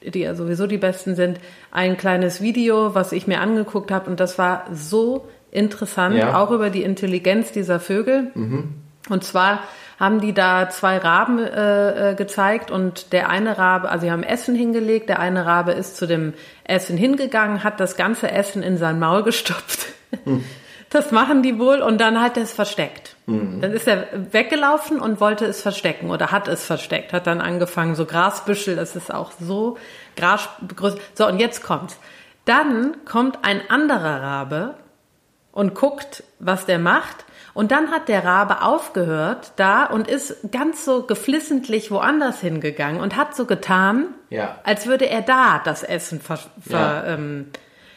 [0.03, 1.40] die ja sowieso die besten sind,
[1.70, 6.40] ein kleines Video, was ich mir angeguckt habe und das war so interessant, Ja.
[6.42, 8.30] auch über die Intelligenz dieser Vögel.
[9.09, 9.61] Und zwar
[9.99, 14.22] haben die da zwei Raben äh, äh, gezeigt und der eine Rabe, also sie haben
[14.24, 16.34] Essen hingelegt, der eine Rabe ist zu dem
[16.64, 19.86] Essen hingegangen, hat das ganze Essen in sein Maul gestopft.
[20.91, 23.16] Das machen die wohl und dann hat er es versteckt.
[23.26, 27.97] Dann ist er weggelaufen und wollte es verstecken oder hat es versteckt, hat dann angefangen,
[27.97, 29.78] so Grasbüschel, das ist auch so
[30.14, 30.49] Gras,
[31.14, 31.99] so und jetzt kommt's.
[32.45, 34.74] Dann kommt ein anderer Rabe
[35.51, 37.24] und guckt, was der macht.
[37.53, 43.16] Und dann hat der Rabe aufgehört da und ist ganz so geflissentlich woanders hingegangen und
[43.16, 44.59] hat so getan, Ja.
[44.62, 47.05] als würde er da das Essen ver, ver, Ja.
[47.14, 47.47] ähm,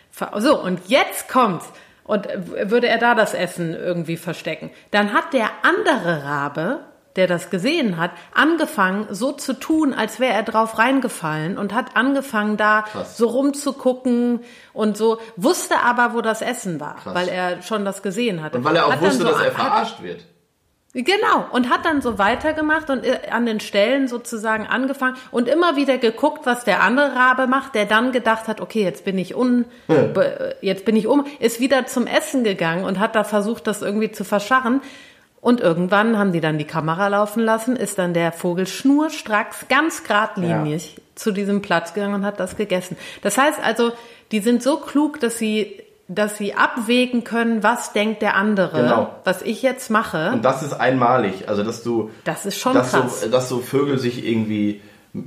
[0.10, 1.66] ver So, und jetzt kommt's.
[2.10, 2.28] Und
[2.72, 4.72] würde er da das Essen irgendwie verstecken.
[4.90, 6.80] Dann hat der andere Rabe,
[7.16, 11.96] der das gesehen hat, angefangen, so zu tun, als wäre er drauf reingefallen und hat
[11.96, 13.16] angefangen, da Krass.
[13.16, 14.40] so rumzugucken
[14.74, 17.14] und so, wusste aber, wo das Essen war, Krass.
[17.14, 18.58] weil er schon das gesehen hatte.
[18.58, 20.26] Und weil er auch Hat wusste, so dass er verarscht wird.
[20.94, 25.76] Genau, und hat dann so weitergemacht und äh, an den Stellen sozusagen angefangen und immer
[25.76, 29.36] wieder geguckt, was der andere Rabe macht, der dann gedacht hat, okay, jetzt bin ich
[29.36, 33.68] un, äh, jetzt bin ich um, ist wieder zum Essen gegangen und hat da versucht,
[33.68, 34.82] das irgendwie zu verscharren.
[35.42, 40.04] Und irgendwann haben die dann die Kamera laufen lassen, ist dann der Vogel schnurstracks, ganz
[40.04, 42.98] geradlinig zu diesem Platz gegangen und hat das gegessen.
[43.22, 43.92] Das heißt also,
[44.32, 49.16] die sind so klug, dass sie, dass sie abwägen können, was denkt der andere, Genau.
[49.24, 50.32] was ich jetzt mache.
[50.34, 51.48] Und das ist einmalig.
[51.48, 52.10] Also, dass du.
[52.26, 53.22] Das ist schon dass krass.
[53.22, 54.82] So, dass so Vögel sich irgendwie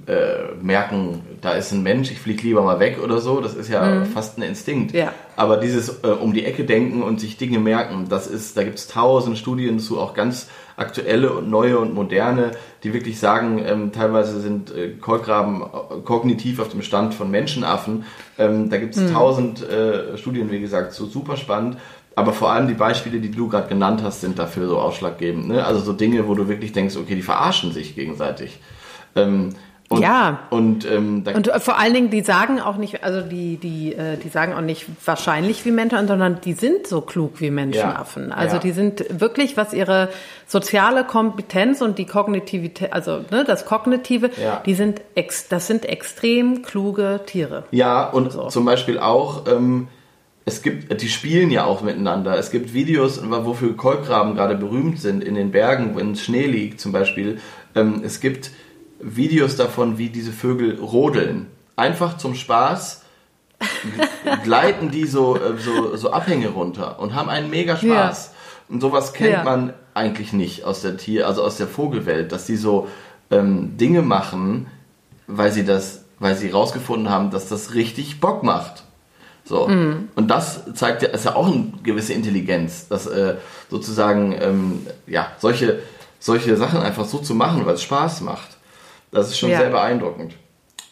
[0.07, 3.41] äh, merken, da ist ein Mensch, ich fliege lieber mal weg oder so.
[3.41, 4.93] Das ist ja fast ein Instinkt.
[4.93, 4.99] Mhm.
[4.99, 5.13] Ja.
[5.37, 8.79] Aber dieses äh, um die Ecke denken und sich Dinge merken, das ist, da gibt
[8.79, 12.53] es tausend Studien zu, auch ganz aktuelle und neue und moderne,
[12.83, 18.05] die wirklich sagen, ähm, teilweise sind äh, Kolkraben äh, kognitiv auf dem Stand von Menschenaffen.
[18.39, 19.13] Ähm, da gibt es Mhm.
[19.13, 21.79] tausend äh, Studien, wie gesagt, so super spannend.
[22.15, 25.49] Aber vor allem die Beispiele, die du gerade genannt hast, sind dafür so ausschlaggebend.
[25.49, 25.65] Ne?
[25.65, 28.61] Also so Dinge, wo du wirklich denkst, okay, die verarschen sich gegenseitig.
[29.17, 29.51] Ähm,
[29.93, 30.41] und, Ja.
[30.51, 34.17] Und, ähm, Und äh, vor allen Dingen, die sagen auch nicht, also die, die, äh,
[34.17, 38.29] die sagen auch nicht wahrscheinlich wie Menschen, sondern die sind so klug wie Menschenaffen.
[38.31, 38.63] Ja, Also ja.
[38.63, 40.09] die sind wirklich, was ihre
[40.47, 44.63] soziale Kompetenz und die Kognitivität, also ne, das Kognitive, Ja.
[44.67, 47.65] die sind ex, das sind extrem kluge Tiere.
[47.71, 48.49] Ja, und So.
[48.49, 49.89] zum Beispiel auch, ähm,
[50.45, 52.37] es gibt, die spielen ja auch miteinander.
[52.37, 56.91] Es gibt Videos, wofür Kolkraben gerade berühmt sind, in den Bergen, wenn Schnee liegt zum
[56.91, 57.39] Beispiel.
[57.77, 58.51] Ähm, es gibt
[59.03, 61.49] Videos davon, wie diese Vögel rodeln.
[61.77, 63.03] Einfach zum Spaß
[64.45, 68.33] gleiten die so, äh, so, so Abhänge runter und haben einen mega Spaß.
[68.69, 69.45] Und sowas kennt Ja.
[69.45, 72.89] man eigentlich nicht aus der Tier, also aus der Vogelwelt, dass die so
[73.31, 74.67] ähm, Dinge machen,
[75.27, 78.85] weil sie das, weil sie rausgefunden haben, dass das richtig Bock macht.
[79.45, 79.69] So.
[79.69, 80.09] Mhm.
[80.15, 83.35] Und das zeigt ja, ist ja auch eine gewisse Intelligenz, dass äh,
[83.71, 85.81] sozusagen ähm, ja solche,
[86.21, 88.49] solche Sachen einfach so zu machen, weil es Spaß macht.
[89.13, 89.59] Das ist schon Ja.
[89.59, 90.35] sehr beeindruckend,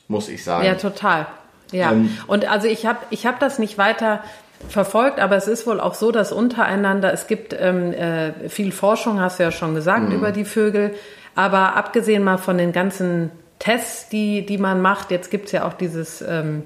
[0.08, 0.64] muss ich sagen.
[0.66, 1.26] Ja, total.
[1.72, 1.92] Ja.
[1.92, 4.20] Ähm, und also ich habe ich hab das nicht weiter
[4.68, 9.20] verfolgt, aber es ist wohl auch so, dass untereinander, es gibt ähm, äh, viel Forschung,
[9.20, 10.12] hast du ja schon gesagt, Mhm.
[10.14, 10.94] über die Vögel,
[11.34, 15.72] aber abgesehen mal von den ganzen Tests, die, die man macht, jetzt gibt's ja auch
[15.74, 16.64] dieses ähm,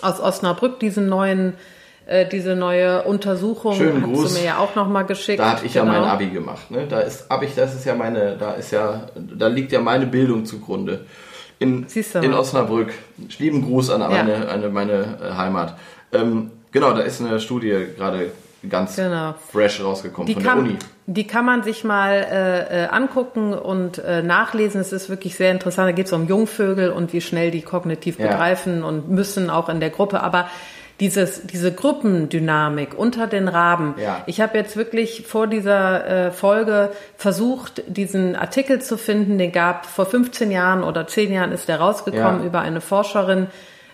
[0.00, 1.54] aus Osnabrück, diesen neuen,
[2.06, 4.34] äh, diese neue Untersuchung, Schönen hast Gruß.
[4.34, 5.38] du mir ja auch nochmal geschickt.
[5.40, 6.00] Da habe ich ja Genau.
[6.00, 6.70] mein Abi gemacht.
[6.70, 6.86] Ne?
[6.88, 10.44] Da ist Abi, das ist ja meine, da ist ja, da liegt ja meine Bildung
[10.44, 11.04] zugrunde.
[11.58, 11.86] In,
[12.20, 12.34] in.
[12.34, 12.92] Osnabrück.
[13.38, 14.08] Lieben Gruß an Ja.
[14.08, 14.92] meine, eine, meine
[15.22, 15.76] äh, Heimat.
[16.12, 18.32] Ähm, genau, da ist eine Studie gerade
[18.68, 19.34] ganz Genau.
[19.50, 20.76] fresh rausgekommen Die von der kann, Uni.
[21.06, 24.80] die kann man sich mal äh, äh, angucken und äh, nachlesen.
[24.80, 25.88] Es ist wirklich sehr interessant.
[25.88, 28.26] Da geht es um Jungvögel und wie schnell die kognitiv Ja.
[28.28, 30.20] begreifen und müssen auch in der Gruppe.
[30.22, 30.48] Aber
[31.00, 33.94] dieses, diese Gruppendynamik unter den Raben.
[33.98, 34.22] Ja.
[34.26, 39.38] Ich habe jetzt wirklich vor dieser äh, Folge versucht, diesen Artikel zu finden.
[39.38, 42.46] Den gab vor 15 Jahren oder 10 Jahren ist der rausgekommen Ja.
[42.46, 43.46] über eine Forscherin.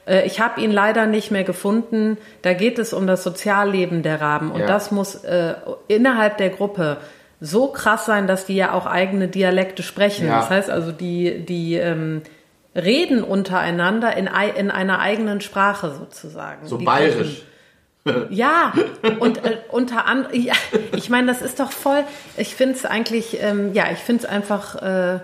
[0.07, 2.19] Äh, Ich habe ihn leider nicht mehr gefunden.
[2.43, 4.67] Da geht es um das Sozialleben der Raben und Ja.
[4.67, 5.55] das muss äh,
[5.87, 6.99] innerhalb der Gruppe
[7.41, 10.27] so krass sein, dass die ja auch eigene Dialekte sprechen.
[10.29, 12.23] Das heißt also, die, die ähm,
[12.79, 16.67] reden untereinander in, in einer eigenen Sprache sozusagen.
[16.67, 17.43] So die bayerisch.
[18.31, 18.73] ja,
[19.21, 20.55] und äh, unter anderem, ja,
[20.97, 22.05] ich meine, das ist doch voll,
[22.37, 25.19] ich finde es eigentlich, ähm, ja, ich finde es einfach äh,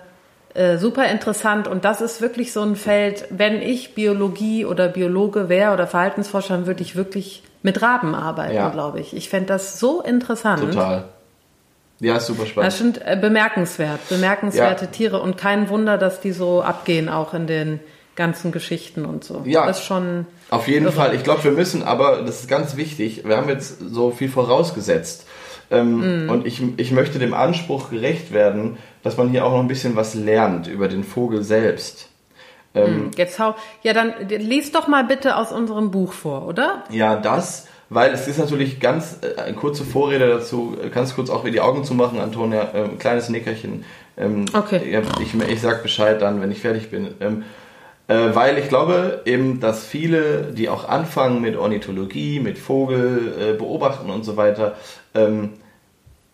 [0.54, 5.48] äh, super interessant und das ist wirklich so ein Feld, wenn ich Biologie oder Biologe
[5.48, 8.68] wäre oder Verhaltensforscher, dann würde ich wirklich mit Raben arbeiten, Ja.
[8.68, 9.16] glaube ich.
[9.16, 10.60] Ich fände das so interessant.
[10.60, 11.04] Total.
[12.00, 12.66] Ja, ist super spannend.
[12.66, 14.90] Das sind äh, bemerkenswert, bemerkenswerte Ja.
[14.90, 17.80] Tiere und kein Wunder, dass die so abgehen, auch in den
[18.16, 19.42] ganzen Geschichten und so.
[19.44, 19.66] Ja.
[19.66, 20.26] Das ist schon.
[20.50, 20.94] Auf jeden irre.
[20.94, 21.14] Fall.
[21.14, 25.26] Ich glaube, wir müssen aber, das ist ganz wichtig, wir haben jetzt so viel vorausgesetzt.
[25.70, 29.68] Ähm, Und ich, ich möchte dem Anspruch gerecht werden, dass man hier auch noch ein
[29.68, 32.08] bisschen was lernt über den Vogel selbst.
[32.74, 33.54] Ähm, Jetzt hau.
[33.82, 36.84] Ja, dann lies doch mal bitte aus unserem Buch vor, oder?
[36.90, 41.30] Ja, das, weil es ist natürlich ganz, äh, eine kurze Vorrede dazu, äh, kannst kurz
[41.30, 43.84] auch wieder die Augen zumachen, Antonia, ähm, kleines Nickerchen.
[44.16, 45.02] Ähm, Okay.
[45.20, 47.14] Ich, ich sag Bescheid dann, wenn ich fertig bin.
[47.20, 47.44] Ähm,
[48.06, 53.52] äh, weil ich glaube eben, dass viele, die auch anfangen mit Ornithologie, mit Vogel äh,
[53.54, 54.76] beobachten und so weiter,
[55.14, 55.54] ähm,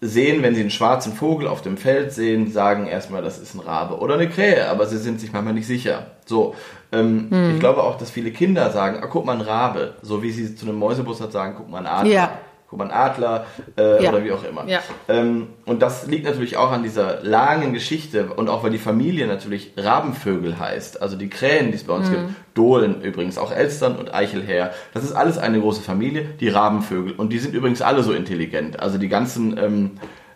[0.00, 3.60] sehen, wenn sie einen schwarzen Vogel auf dem Feld sehen, sagen erstmal, das ist ein
[3.60, 6.06] Rabe oder eine Krähe, aber sie sind sich manchmal nicht sicher.
[6.24, 6.54] So,
[6.90, 7.50] ähm, Hm.
[7.54, 10.54] ich glaube auch, dass viele Kinder sagen, ah, guck mal ein Rabe, so wie sie
[10.56, 12.12] zu einem Mäusebussard sagen, guck mal ein Adler.
[12.12, 12.30] Ja.
[12.70, 13.46] Guck mal ein Adler
[13.76, 14.10] äh, Ja.
[14.10, 14.64] oder wie auch immer.
[14.68, 14.78] Ja.
[15.08, 19.26] Ähm, und das liegt natürlich auch an dieser langen Geschichte und auch weil die Familie
[19.26, 21.02] natürlich Rabenvögel heißt.
[21.02, 22.22] Also die Krähen, die es bei uns gibt,
[22.54, 24.70] Dohlen übrigens, auch Elstern und Eichelherr.
[24.94, 27.12] Das ist alles eine große Familie, die Rabenvögel.
[27.14, 28.78] Und die sind übrigens alle so intelligent.
[28.78, 29.90] Also die ganzen, ähm,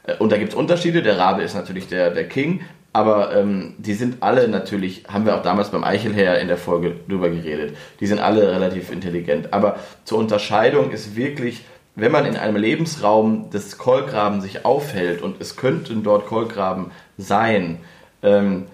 [0.05, 1.03] äh, und da gibt es Unterschiede.
[1.03, 2.63] Der Rabe ist natürlich der, der King.
[2.93, 6.95] Aber ähm, die sind alle natürlich, haben wir auch damals beim Eichelherr in der Folge
[7.09, 9.53] drüber geredet, die sind alle relativ intelligent.
[9.53, 11.65] Aber zur Unterscheidung ist wirklich,
[11.97, 17.79] wenn man in einem Lebensraum des Kolkraben sich aufhält und es könnten dort Kolkraben sein,
[18.23, 18.65] ähm,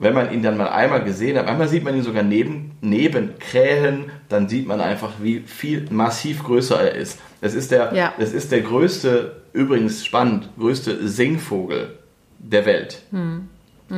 [0.00, 3.36] wenn man ihn dann mal einmal gesehen hat, manchmal sieht man ihn sogar neben, neben
[3.40, 7.18] Krähen, dann sieht man einfach, wie viel massiv größer er ist.
[7.40, 8.14] Es ist der, Ja.
[8.18, 11.98] es ist der größte, übrigens spannend, größte Singvogel
[12.38, 13.02] der Welt.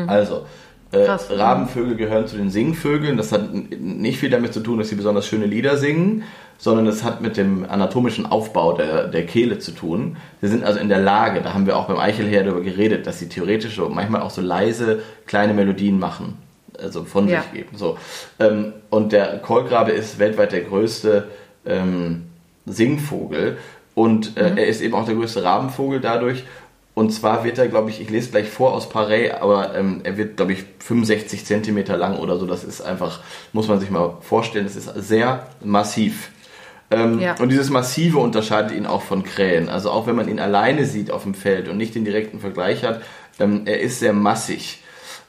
[0.07, 0.47] Also,
[0.93, 1.29] äh, Krass.
[1.31, 3.19] Rabenvögel gehören zu den Singvögeln.
[3.19, 6.23] Das hat nicht viel damit zu tun, dass sie besonders schöne Lieder singen,
[6.61, 10.19] sondern es hat mit dem anatomischen Aufbau der, der Kehle zu tun.
[10.43, 13.19] Sie sind also in der Lage, da haben wir auch beim Eichelherr darüber geredet, dass
[13.19, 16.37] sie theoretisch so manchmal auch so leise kleine Melodien machen,
[16.79, 17.41] also von Ja.
[17.41, 17.77] sich geben.
[17.77, 17.97] So.
[18.39, 21.29] Ähm, und der Kolkrabe ist weltweit der größte
[21.65, 22.27] ähm,
[22.67, 23.57] Singvogel
[23.95, 26.45] und äh, er ist eben auch der größte Rabenvogel dadurch.
[26.93, 30.19] Und zwar wird er, glaube ich, ich lese gleich vor aus Paris, aber ähm, er
[30.19, 32.45] wird, glaube ich, 65 Zentimeter lang oder so.
[32.47, 33.21] Das ist einfach,
[33.55, 36.31] muss man sich mal vorstellen, das ist sehr massiv.
[36.91, 37.35] Ähm, Ja.
[37.41, 39.69] Und dieses Massive unterscheidet ihn auch von Krähen.
[39.69, 42.85] Also auch wenn man ihn alleine sieht auf dem Feld und nicht den direkten Vergleich
[42.85, 43.03] hat,
[43.39, 44.83] ähm, er ist sehr massig.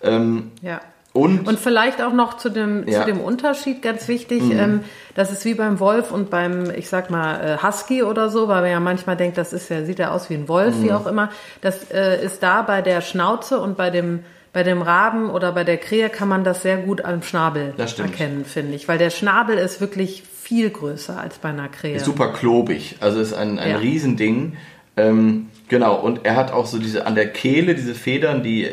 [0.04, 0.82] Ähm, Ja.
[1.14, 3.02] und, Und vielleicht auch noch zu dem, Ja.
[3.02, 4.80] zu dem Unterschied ganz wichtig, ähm,
[5.14, 8.62] das ist wie beim Wolf und beim, ich sag mal, äh, Husky oder so, weil
[8.62, 11.06] man ja manchmal denkt, das ist ja, sieht ja aus wie ein Wolf, wie auch
[11.06, 11.30] immer.
[11.62, 14.22] Das äh, ist da bei der Schnauze und bei dem,
[14.54, 18.44] bei dem Raben oder bei der Krähe kann man das sehr gut am Schnabel erkennen,
[18.46, 18.88] finde ich.
[18.88, 22.00] Weil der Schnabel ist wirklich viel größer als bei einer Krähe.
[22.00, 23.78] Super klobig, also ist ein, ein Ja.
[23.78, 24.58] Riesending.
[24.98, 28.68] Ähm, genau, und er hat auch so diese an der Kehle diese Federn, die,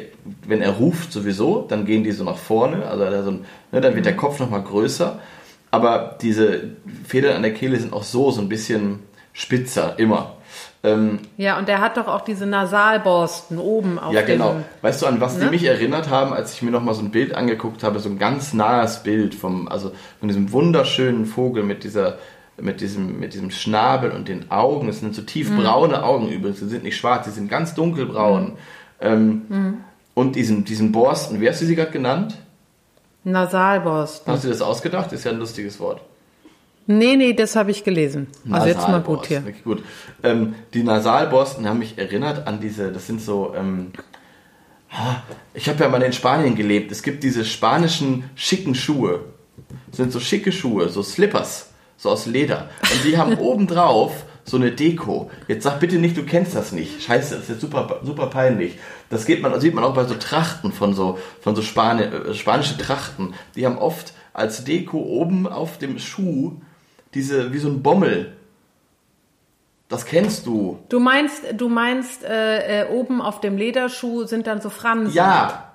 [0.47, 3.95] wenn er ruft sowieso, dann gehen die so nach vorne, also so ein, ne, dann
[3.95, 5.21] wird der Kopf nochmal größer.
[5.71, 6.71] Aber diese
[7.07, 9.01] Federn an der Kehle sind auch so, so ein bisschen
[9.35, 10.38] spitzer, immer.
[10.85, 14.39] Ähm, Ja, und der hat doch auch diese Nasalborsten oben auf ja, dem...
[14.39, 14.57] genau.
[14.83, 15.51] Weißt du, an was die Ne?
[15.51, 18.53] mich erinnert haben, als ich mir nochmal so ein Bild angeguckt habe, so ein ganz
[18.53, 22.19] nahes Bild vom, also von diesem wunderschönen Vogel mit dieser,
[22.61, 24.89] mit diesem, mit diesem Schnabel und den Augen.
[24.89, 25.27] Es sind so Mhm.
[25.27, 26.61] tiefbraune Augen übrigens.
[26.61, 28.53] Sie sind nicht schwarz, sie sind ganz dunkelbraun.
[29.01, 29.75] Ähm, Mhm.
[30.15, 32.39] Und diesen, diesen Borsten, wie hast du sie gerade genannt?
[33.25, 34.33] Nasalborsten.
[34.33, 35.13] Hast du das ausgedacht?
[35.13, 36.01] Ist ja ein lustiges Wort.
[36.91, 38.29] Nee, nee, das habe ich gelesen.
[38.51, 39.45] Also jetzt mal gut hier.
[39.45, 39.85] wirklich gut.
[40.23, 43.93] Ähm, die Nasalborsten haben mich erinnert an diese, das sind so, ähm,
[45.53, 46.91] ich habe ja mal in Spanien gelebt.
[46.91, 49.21] Es gibt diese spanischen schicken Schuhe.
[49.89, 52.71] Das sind so schicke Schuhe, so Slippers, so aus Leder.
[52.81, 55.31] Und die haben obendrauf so eine Deko.
[55.47, 57.03] Jetzt sag bitte nicht, du kennst das nicht.
[57.03, 58.79] Scheiße, das ist jetzt super, super peinlich.
[59.11, 62.35] Das geht man, sieht man auch bei so Trachten von so, von so Spani äh,
[62.35, 63.35] spanische Trachten.
[63.57, 66.63] Die haben oft als Deko oben auf dem Schuh
[67.15, 68.35] diese, wie so ein Bommel.
[69.89, 70.79] Das kennst du.
[70.91, 75.15] Du meinst, du meinst, äh, äh, oben auf dem Lederschuh sind dann so Fransen.
[75.15, 75.73] Ja.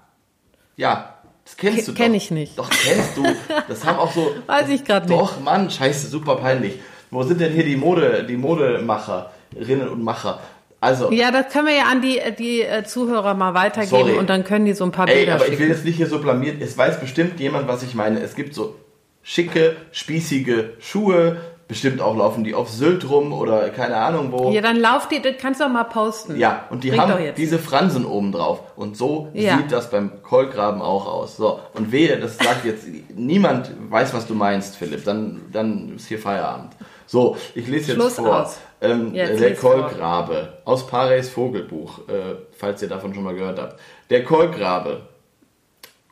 [0.76, 1.16] Ja.
[1.46, 2.18] Das kennst Ke- du kenn doch.
[2.18, 2.58] ich nicht.
[2.60, 3.24] Doch, kennst du.
[3.68, 4.34] Das haben auch so.
[4.48, 5.20] Weiß ich grad nicht.
[5.20, 6.80] Doch, Mann, scheiße, super peinlich.
[7.12, 10.40] Wo sind denn hier die Mode, die Modemacherinnen und Macher?
[10.80, 14.14] Also, Ja, das können wir ja an die, die äh, Zuhörer mal weitergeben Sorry.
[14.14, 15.72] und dann können die so ein paar ey, Bilder aber ich will schicken.
[15.72, 16.62] jetzt nicht hier so blamiert.
[16.62, 18.20] Es weiß bestimmt jemand, was ich meine.
[18.22, 18.76] Es gibt so
[19.24, 21.38] schicke, spießige Schuhe.
[21.66, 24.52] Bestimmt auch laufen die auf Sylt rum oder keine Ahnung wo.
[24.52, 26.38] Ja, dann lauf die, das kannst du auch mal posten.
[26.38, 28.60] Ja, und die Bringt haben diese Fransen oben drauf.
[28.76, 29.58] Und so Ja.
[29.58, 31.38] sieht das beim Kolkraben auch aus.
[31.38, 32.84] So, und wehe, das sagt jetzt,
[33.16, 35.06] niemand weiß, was du meinst, Philipp.
[35.06, 36.74] Dann, dann ist hier Feierabend.
[37.08, 38.52] So, ich lese jetzt Schluss vor.
[38.82, 39.72] Ähm, Jetzt der lies vor.
[39.74, 43.80] Kolkrabe aus Pareys Vogelbuch, äh, falls ihr davon schon mal gehört habt.
[44.10, 45.02] Der Kolkrabe.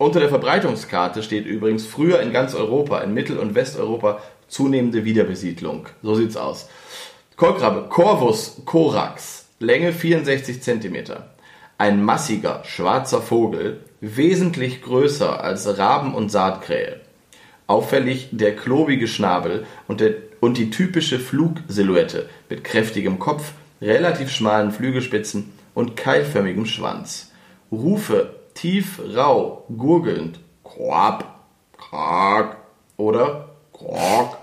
[0.01, 5.89] Unter der Verbreitungskarte steht übrigens früher in ganz Europa, in Mittel- und Westeuropa, zunehmende Wiederbesiedlung.
[6.01, 6.69] So sieht's aus.
[7.35, 10.95] Kolkrabe, Corvus corax, Länge 64 cm.
[11.77, 17.01] Ein massiger, schwarzer Vogel, wesentlich größer als Raben- und Saatkrähe.
[17.67, 23.51] Auffällig der klobige Schnabel und, der, und die typische Flugsilhouette mit kräftigem Kopf,
[23.83, 27.31] relativ schmalen Flügelspitzen und keilförmigem Schwanz.
[27.71, 31.39] Rufe tief, rau, gurgelnd, quap,
[31.77, 32.57] quak
[32.97, 34.37] oder quak.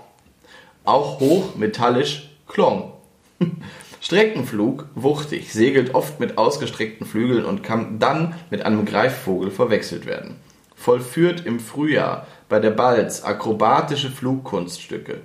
[0.83, 2.93] Auch hoch, metallisch, klong.
[4.01, 10.37] Streckenflug, wuchtig, segelt oft mit ausgestreckten Flügeln und kann dann mit einem Greifvogel verwechselt werden.
[10.75, 15.21] Vollführt im Frühjahr bei der Balz akrobatische Flugkunststücke.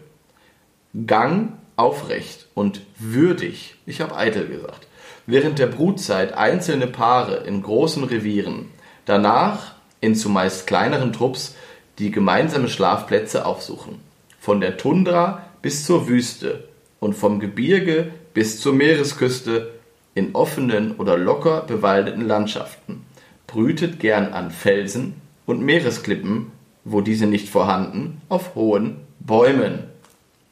[1.07, 4.87] Gang aufrecht und würdig, ich habe eitel gesagt,
[5.27, 8.71] während der Brutzeit einzelne Paare in großen Revieren,
[9.05, 11.55] danach in zumeist kleineren Trupps
[11.99, 14.01] die gemeinsame Schlafplätze aufsuchen.
[14.41, 16.65] Von der Tundra bis zur Wüste
[17.01, 19.71] und vom Gebirge bis zur Meeresküste
[20.15, 23.05] in offenen oder locker bewaldeten Landschaften.
[23.47, 26.53] Brütet gern an Felsen und Meeresklippen,
[26.85, 29.85] wo diese nicht vorhanden, auf hohen Bäumen.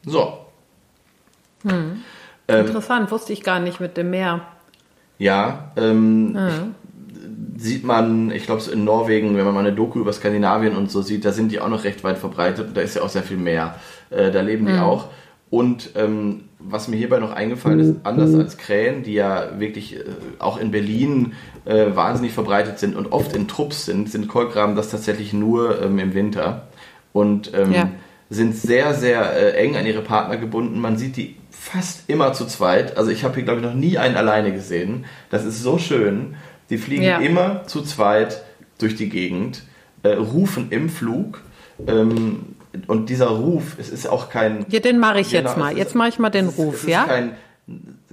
[0.05, 0.39] So.
[2.47, 4.41] Ähm, Interessant, wusste ich gar nicht mit dem Meer.
[5.19, 6.49] Ja, ähm, Ja.
[7.57, 10.91] sieht man, ich glaube, so in Norwegen, wenn man mal eine Doku über Skandinavien und
[10.91, 13.09] so sieht, da sind die auch noch recht weit verbreitet und da ist ja auch
[13.09, 13.75] sehr viel Meer.
[14.09, 15.07] Äh, da leben die auch.
[15.49, 19.99] Und ähm, was mir hierbei noch eingefallen ist, anders als Krähen, die ja wirklich äh,
[20.39, 21.33] auch in Berlin
[21.65, 25.99] äh, wahnsinnig verbreitet sind und oft in Trupps sind, sind Kolkraben das tatsächlich nur ähm,
[25.99, 26.67] im Winter
[27.13, 27.89] und ähm, Ja.
[28.31, 30.79] sind sehr, sehr äh, eng an ihre Partner gebunden.
[30.79, 31.35] Man sieht die
[31.71, 32.97] fast immer zu zweit.
[32.97, 35.05] Also ich habe hier, glaube ich, noch nie einen alleine gesehen.
[35.29, 36.35] Das ist so schön.
[36.69, 37.19] Die fliegen Ja.
[37.19, 38.43] immer zu zweit
[38.79, 39.63] durch die Gegend,
[40.03, 41.41] äh, rufen im Flug.
[41.87, 42.55] Ähm,
[42.87, 44.65] und dieser Ruf, es ist auch kein.
[44.69, 45.71] Ja, den mache ich Genau, jetzt mal.
[45.71, 47.03] ist- Jetzt mache ich mal den es Ruf, es ist ja?
[47.05, 47.33] kein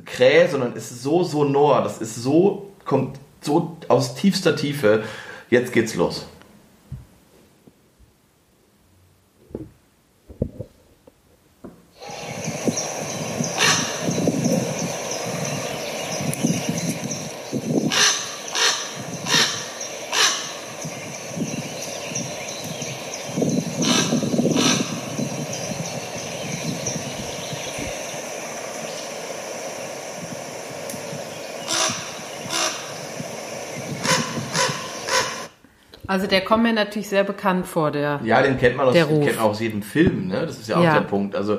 [0.05, 1.83] Kräh, sondern es ist so sonor.
[1.83, 5.03] Das ist so, kommt so aus tiefster Tiefe.
[5.51, 6.27] Jetzt geht's los.
[36.11, 38.19] Also der kommt mir natürlich sehr bekannt vor, der.
[38.25, 40.45] Ja, den kennt man aus, den kennt man aus jedem Film, ne?
[40.45, 40.95] Das ist ja auch Ja.
[40.95, 41.37] der Punkt.
[41.37, 41.59] Also,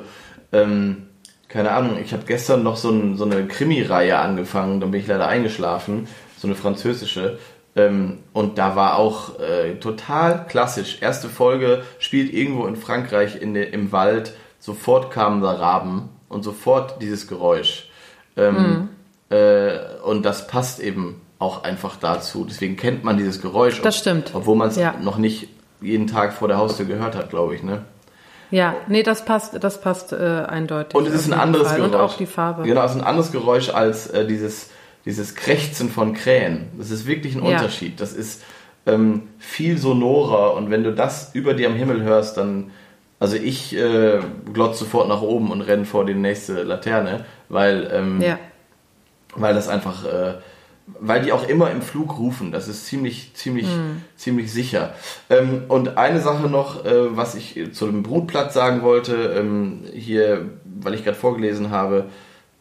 [0.52, 1.06] ähm,
[1.48, 5.06] keine Ahnung, ich habe gestern noch so, ein, so eine Krimi-Reihe angefangen, dann bin ich
[5.06, 7.38] leider eingeschlafen, so eine französische.
[7.76, 10.98] Ähm, und da war auch äh, total klassisch.
[11.00, 16.42] Erste Folge spielt irgendwo in Frankreich in de, im Wald, sofort kamen da Raben und
[16.42, 17.88] sofort dieses Geräusch.
[18.36, 18.90] Ähm,
[19.30, 22.46] äh, und das passt eben auch einfach dazu.
[22.48, 23.82] Deswegen kennt man dieses Geräusch.
[23.82, 24.30] Das stimmt.
[24.34, 24.94] Obwohl man es Ja.
[25.02, 25.48] noch nicht
[25.80, 27.62] jeden Tag vor der Haustür gehört hat, glaube ich.
[27.62, 27.82] Ne?
[28.50, 30.16] Ja, nee, das passt, das passt äh,
[30.46, 30.94] eindeutig.
[30.94, 31.78] Und es ist ein anderes Fall.
[31.78, 31.94] Geräusch.
[31.94, 32.62] Und auch die Farbe.
[32.62, 34.70] Genau, es ist ein anderes Geräusch als äh, dieses,
[35.04, 36.68] dieses Krächzen von Krähen.
[36.78, 37.56] Das ist wirklich ein Ja.
[37.56, 38.00] Unterschied.
[38.00, 38.42] Das ist
[38.86, 42.70] ähm, viel sonorer und wenn du das über dir am Himmel hörst, dann.
[43.20, 44.18] Also ich äh,
[44.52, 48.36] glotze sofort nach oben und renne vor die nächste Laterne, weil, ähm, Ja.
[49.36, 50.34] weil das einfach, äh,
[50.86, 52.52] weil die auch immer im Flug rufen.
[52.52, 54.02] Das ist ziemlich, ziemlich, Hm.
[54.16, 54.94] ziemlich sicher.
[55.30, 60.50] Ähm, und eine Sache noch, äh, was ich zu dem Brutplatz sagen wollte, ähm, hier,
[60.64, 62.06] weil ich gerade vorgelesen habe,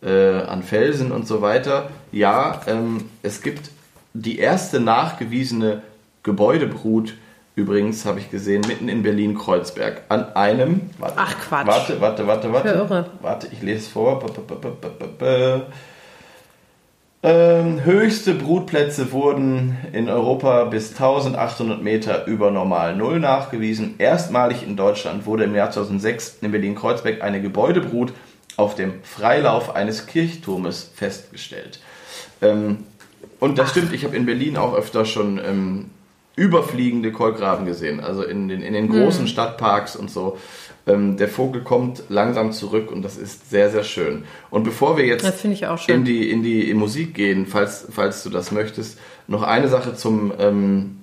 [0.04, 1.90] äh, an Felsen und so weiter.
[2.12, 3.70] Ja, ähm, es gibt
[4.14, 5.82] die erste nachgewiesene
[6.24, 7.16] Gebäudebrut,
[7.56, 10.90] übrigens habe ich gesehen, mitten in Berlin-Kreuzberg, an einem.
[10.98, 11.68] Warte, Ach, Quatsch.
[11.68, 12.70] Warte, warte, warte, warte.
[12.70, 13.06] Irre.
[13.22, 14.20] Warte, ich lese es vor.
[14.20, 14.72] Ba, ba,
[15.20, 15.62] ba.
[17.24, 23.94] Ähm, höchste Brutplätze wurden in Europa bis 1800 Meter über Normal Null nachgewiesen.
[24.00, 28.14] Erstmalig in Deutschland wurde im Jahr 2006 in Berlin-Kreuzberg eine Gebäudebrut
[28.58, 31.80] auf dem Freilauf eines Kirchturmes festgestellt.
[32.42, 32.86] Ähm,
[33.40, 35.92] und das stimmt, ich habe in Berlin auch öfter schon ähm,
[36.36, 40.40] überfliegende Kolkraben gesehen, also in den, in den großen Stadtparks und so.
[40.88, 44.24] Ähm, der Vogel kommt langsam zurück und das ist sehr, sehr schön.
[44.50, 45.46] Und bevor wir jetzt
[45.88, 50.34] in die, in die Musik gehen, falls, falls du das möchtest, noch eine Sache zum,
[50.40, 50.98] ähm,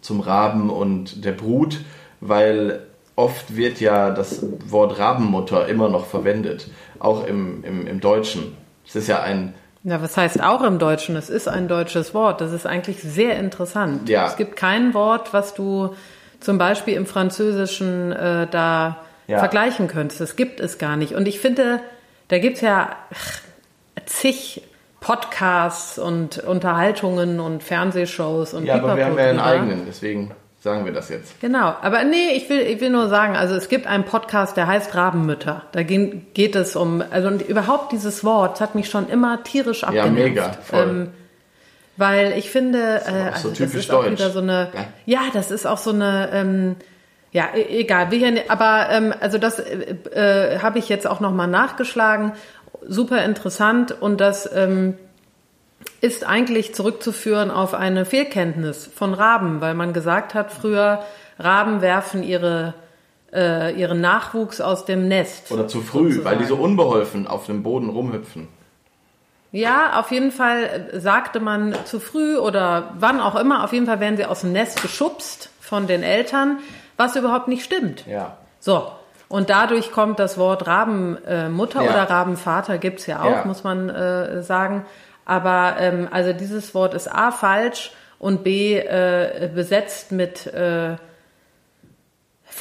[0.00, 1.80] zum Raben und der Brut,
[2.20, 6.68] weil oft wird ja das Wort Rabenmutter immer noch verwendet,
[6.98, 8.56] auch im, im, im Deutschen.
[8.86, 9.54] Es ist ja ein
[9.84, 11.16] ja, was heißt auch im Deutschen?
[11.16, 12.40] Es ist ein deutsches Wort.
[12.40, 14.08] Das ist eigentlich sehr interessant.
[14.08, 14.28] Ja.
[14.28, 15.96] Es gibt kein Wort, was du
[16.42, 19.38] zum Beispiel im Französischen äh, da Ja.
[19.38, 20.20] vergleichen könntest.
[20.20, 21.14] Das gibt es gar nicht.
[21.14, 21.80] Und ich finde,
[22.28, 23.40] da gibt's ja ach,
[24.06, 24.62] zig
[25.00, 30.30] Podcasts und Unterhaltungen und Fernsehshows und Ja, aber wir haben ja einen eigenen, deswegen
[30.60, 31.40] sagen wir das jetzt.
[31.40, 34.68] Genau, aber nee, ich will, ich will nur sagen, also es gibt einen Podcast, der
[34.68, 35.62] heißt Rabenmütter.
[35.72, 39.82] Da gehen, geht es um, also und überhaupt dieses Wort hat mich schon immer tierisch
[39.82, 40.12] abgenervt.
[40.12, 40.82] mega, voll.
[40.82, 41.08] Ähm,
[41.96, 44.12] weil ich finde, äh, auch so also das typisch ist auch deutsch.
[44.12, 44.86] wieder so eine, Ja.
[45.06, 46.76] ja, das ist auch so eine, ähm,
[47.32, 51.20] ja, e- egal, ja nicht, aber ähm, also das äh, äh, habe ich jetzt auch
[51.20, 52.32] nochmal nachgeschlagen.
[52.88, 54.94] Super interessant und das ähm,
[56.00, 61.02] ist eigentlich zurückzuführen auf eine Fehlkenntnis von Raben, weil man gesagt hat früher,
[61.38, 62.74] Raben werfen ihre,
[63.32, 65.50] äh, ihren Nachwuchs aus dem Nest.
[65.52, 66.24] Oder zu früh, sozusagen.
[66.24, 68.48] weil die so unbeholfen auf dem Boden rumhüpfen.
[69.52, 73.86] Ja, auf jeden Fall äh, sagte man zu früh oder wann auch immer, auf jeden
[73.86, 76.58] Fall werden sie aus dem Nest geschubst von den Eltern,
[76.96, 78.06] was überhaupt nicht stimmt.
[78.06, 78.36] Ja.
[78.60, 78.90] So.
[79.28, 81.90] Und dadurch kommt das Wort Rabenmutter Mutter Ja.
[81.90, 83.44] oder Rabenvater gibt's ja auch, Ja.
[83.44, 84.84] muss man äh, sagen.
[85.24, 90.96] Aber ähm, also dieses Wort ist A falsch und B äh, besetzt mit äh,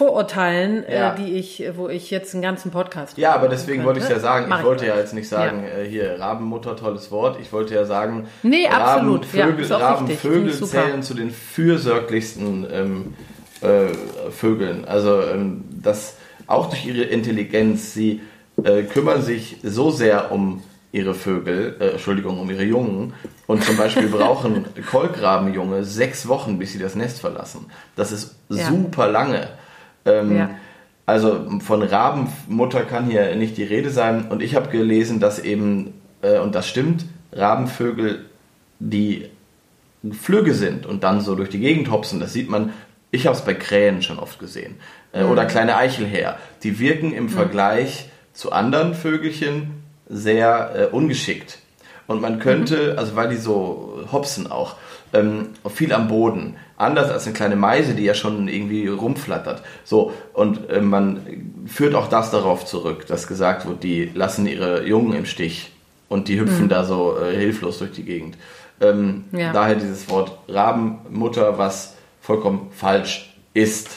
[0.01, 1.13] Vorurteilen, Ja.
[1.13, 4.05] äh, die ich, wo ich jetzt einen ganzen Podcast Ja, aber deswegen machen wollte ich
[4.07, 4.15] könnte.
[4.19, 5.03] ja sagen, Mach ich wollte ja gleich.
[5.03, 7.37] jetzt nicht sagen, äh, hier Rabenmutter, tolles Wort.
[7.39, 9.31] Ich wollte ja sagen, Nee, absolut.
[9.31, 13.13] Ja, Rabenvögel, ich zählen zu den fürsorglichsten ähm,
[13.61, 13.93] äh,
[14.31, 14.85] Vögeln.
[14.85, 16.15] Also ähm, das
[16.47, 18.21] auch durch ihre Intelligenz, sie
[18.63, 23.13] äh, kümmern sich so sehr um ihre Vögel, äh, Entschuldigung, um ihre Jungen
[23.45, 27.67] und zum Beispiel brauchen Kolkrabenjunge sechs Wochen, bis sie das Nest verlassen.
[27.95, 28.65] Das ist Ja.
[28.67, 29.47] super lange.
[30.05, 30.49] Ähm, Ja.
[31.05, 34.27] Also von Rabenmutter kann hier nicht die Rede sein.
[34.29, 38.25] Und ich habe gelesen, dass eben, äh, und das stimmt, Rabenvögel,
[38.79, 39.25] die
[40.11, 42.71] Flügge sind und dann so durch die Gegend hopsen, das sieht man,
[43.11, 44.75] ich habe es bei Krähen schon oft gesehen.
[45.11, 46.37] Äh, Oder kleine Eichelhäher.
[46.63, 51.59] Die wirken im Vergleich zu anderen Vögelchen sehr äh, ungeschickt.
[52.07, 54.75] Und man könnte, also weil die so hopsen auch,
[55.13, 56.55] ähm, viel am Boden.
[56.77, 59.61] Anders als eine kleine Meise, die ja schon irgendwie rumflattert.
[59.83, 61.21] So, und äh, man
[61.67, 65.71] führt auch das darauf zurück, dass gesagt wird, die lassen ihre Jungen im Stich
[66.09, 68.37] und die hüpfen da so äh, hilflos durch die Gegend.
[68.81, 69.53] Ähm, Ja.
[69.53, 73.89] Daher dieses Wort Rabenmutter, was vollkommen falsch ist.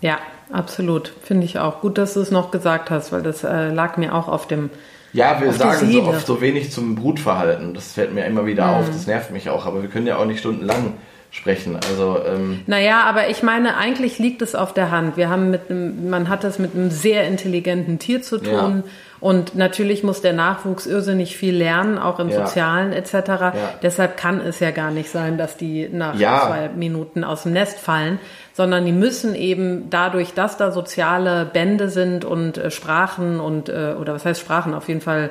[0.00, 0.18] Ja,
[0.52, 1.12] absolut.
[1.22, 1.80] Finde ich auch.
[1.80, 4.70] Gut, dass du es noch gesagt hast, weil das äh, lag mir auch auf dem.
[5.14, 7.72] Ja, wir sagen so oft so wenig zum Brutverhalten.
[7.72, 8.86] Das fällt mir immer wieder auf.
[8.88, 9.64] Das nervt mich auch.
[9.64, 10.94] Aber wir können ja auch nicht stundenlang
[11.30, 11.76] sprechen.
[11.76, 15.16] Also ähm, Naja, aber ich meine, eigentlich liegt es auf der Hand.
[15.16, 18.52] Wir haben mit einem, man hat es mit einem sehr intelligenten Tier zu tun.
[18.52, 18.82] Ja.
[19.24, 22.44] Und natürlich muss der Nachwuchs irrsinnig viel lernen, auch im Ja.
[22.46, 23.54] Sozialen etc.
[23.82, 26.42] Deshalb kann es ja gar nicht sein, dass die nach Ja.
[26.46, 28.18] zwei Minuten aus dem Nest fallen,
[28.52, 33.94] sondern die müssen eben dadurch, dass da soziale Bände sind und äh, Sprachen und, äh,
[33.98, 35.30] oder was heißt Sprachen, auf jeden Fall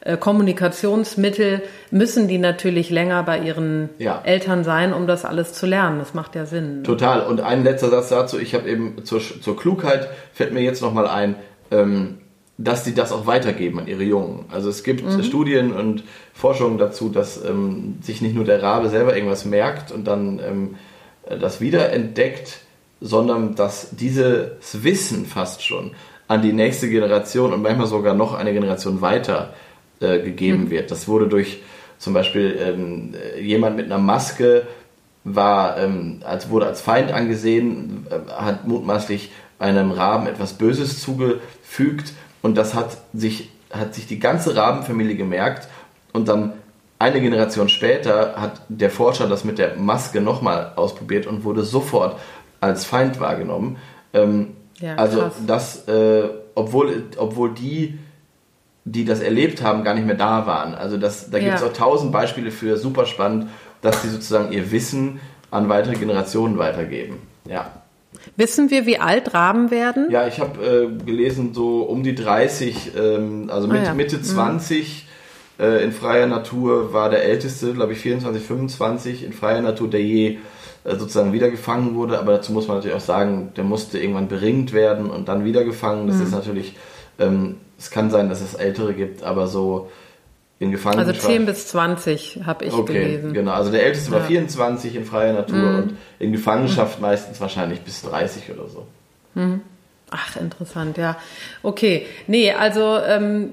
[0.00, 4.22] äh, Kommunikationsmittel, müssen die natürlich länger bei ihren Ja.
[4.24, 5.98] Eltern sein, um das alles zu lernen.
[5.98, 6.82] Das macht ja Sinn.
[6.82, 7.20] Total.
[7.20, 8.38] Und ein letzter Satz dazu.
[8.38, 11.34] Ich habe eben zur, zur Klugheit fällt mir jetzt nochmal ein,
[11.70, 12.18] ähm,
[12.56, 14.44] dass die das auch weitergeben an ihre Jungen.
[14.50, 15.22] Also es gibt Mhm.
[15.22, 20.06] Studien und Forschungen dazu, dass ähm, sich nicht nur der Rabe selber irgendwas merkt und
[20.06, 20.74] dann ähm,
[21.26, 22.60] äh, das wiederentdeckt,
[23.00, 25.92] sondern dass dieses Wissen fast schon
[26.28, 29.52] an die nächste Generation und manchmal sogar noch eine Generation weiter
[30.00, 30.90] äh, gegeben wird.
[30.90, 31.60] Das wurde durch
[31.98, 34.66] zum Beispiel ähm, äh, jemand mit einer Maske
[35.24, 42.12] war ähm, als wurde als Feind angesehen, äh, hat mutmaßlich einem Raben etwas Böses zugefügt
[42.44, 45.66] und das hat sich hat sich die ganze Rabenfamilie gemerkt
[46.12, 46.52] und dann
[47.00, 52.16] eine Generation später hat der Forscher das mit der Maske nochmal ausprobiert und wurde sofort
[52.60, 53.76] als Feind wahrgenommen.
[54.12, 57.98] Ähm, Ja, also das, äh, obwohl, obwohl die,
[58.84, 60.74] die das erlebt haben, gar nicht mehr da waren.
[60.74, 61.66] Also das, da gibt es Ja.
[61.66, 63.48] auch tausend Beispiele für, super spannend,
[63.82, 65.20] dass die sozusagen ihr Wissen
[65.50, 67.18] an weitere Generationen weitergeben.
[67.48, 67.70] Ja,
[68.36, 70.08] Wissen wir, wie alt Raben werden?
[70.10, 73.94] ja ich habe äh, gelesen, so um die 30, ähm, also mit, Ah ja.
[73.94, 75.06] Mitte 20
[75.58, 80.02] äh, in freier Natur war der älteste, glaube ich 24, 25 in freier Natur, der
[80.02, 80.38] je
[80.84, 82.18] äh, sozusagen wieder gefangen wurde.
[82.18, 85.64] Aber dazu muss man natürlich auch sagen, der musste irgendwann beringt werden und dann wieder
[85.64, 86.04] gefangen.
[86.04, 86.08] Mhm.
[86.08, 86.76] Das ist natürlich,
[87.18, 89.90] ähm, es kann sein, dass es ältere gibt, aber so
[90.64, 91.20] in Also Gefangenschaft.
[91.26, 93.32] 10 bis 20 habe ich Okay, gelesen.
[93.32, 93.52] genau.
[93.52, 94.24] Also der älteste war Ja.
[94.24, 94.28] Mhm.
[94.28, 98.86] 24 in freier Natur und in Gefangenschaft meistens wahrscheinlich bis 30 oder so.
[100.10, 101.16] Ach, interessant, ja.
[101.62, 102.06] Okay.
[102.28, 103.52] Nee, also ähm,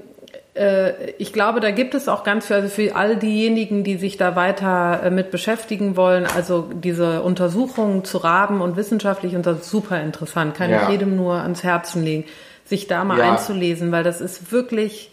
[0.53, 4.17] äh, ich glaube, da gibt es auch ganz viel, also für all diejenigen, die sich
[4.17, 9.61] da weiter äh, mit beschäftigen wollen, also diese Untersuchungen zu Raben und wissenschaftlich und das
[9.61, 10.83] ist super interessant, kann Ja.
[10.83, 12.25] ich jedem nur ans Herzen legen,
[12.65, 13.31] sich da mal Ja.
[13.31, 15.09] einzulesen, weil das ist wirklich,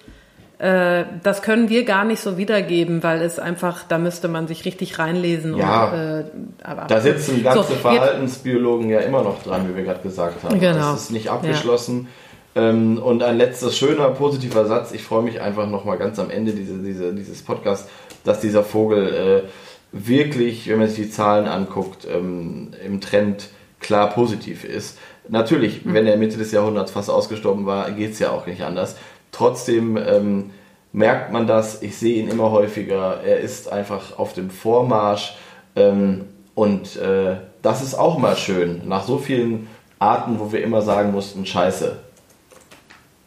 [0.60, 4.98] das können wir gar nicht so wiedergeben, weil es einfach, da müsste man sich richtig
[4.98, 5.56] reinlesen.
[5.56, 5.84] Ja.
[5.86, 6.24] Und, äh,
[6.64, 10.58] aber Da sitzen ganze So, Verhaltensbiologen ja immer noch dran, wie wir gerade gesagt haben.
[10.58, 10.92] Genau.
[10.92, 12.08] Das ist nicht abgeschlossen.
[12.56, 14.90] Ähm, und ein letzter schöner, positiver Satz.
[14.92, 17.88] Ich freue mich einfach nochmal ganz am Ende diese, diese, dieses Podcasts,
[18.24, 19.48] dass dieser Vogel äh,
[19.92, 23.48] wirklich, wenn man sich die Zahlen anguckt, ähm, im Trend
[23.80, 24.98] klar positiv ist.
[25.28, 25.94] Natürlich, Mhm.
[25.94, 28.96] wenn er Mitte des Jahrhunderts fast ausgestorben war, geht es ja auch nicht anders.
[29.32, 30.50] Trotzdem ähm,
[30.92, 31.82] merkt man das.
[31.82, 33.20] Ich sehe ihn immer häufiger.
[33.24, 35.36] Er ist einfach auf dem Vormarsch.
[35.76, 38.82] Ähm, und äh, das ist auch mal schön.
[38.88, 39.68] Nach so vielen
[39.98, 41.96] Arten, wo wir immer sagen mussten, scheiße.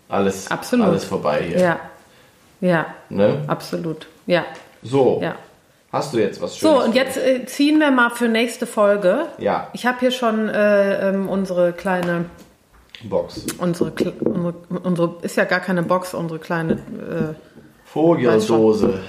[0.10, 0.88] Alles, Absolut.
[0.88, 1.60] alles vorbei hier.
[1.60, 1.80] ja,
[2.60, 3.44] ja, Ne?
[3.48, 4.44] absolut, ja,
[4.84, 5.36] So, ja.
[5.92, 6.78] hast du jetzt was Schönes?
[6.78, 9.28] So, und jetzt äh, ziehen wir mal für nächste Folge.
[9.38, 12.26] Ja, Ich habe hier schon äh, ähm, unsere kleine,
[13.08, 13.46] Box.
[13.58, 17.36] unsere, unsere, unsere, ist ja gar keine Box, unsere kleine,
[17.86, 19.00] Vogeldose.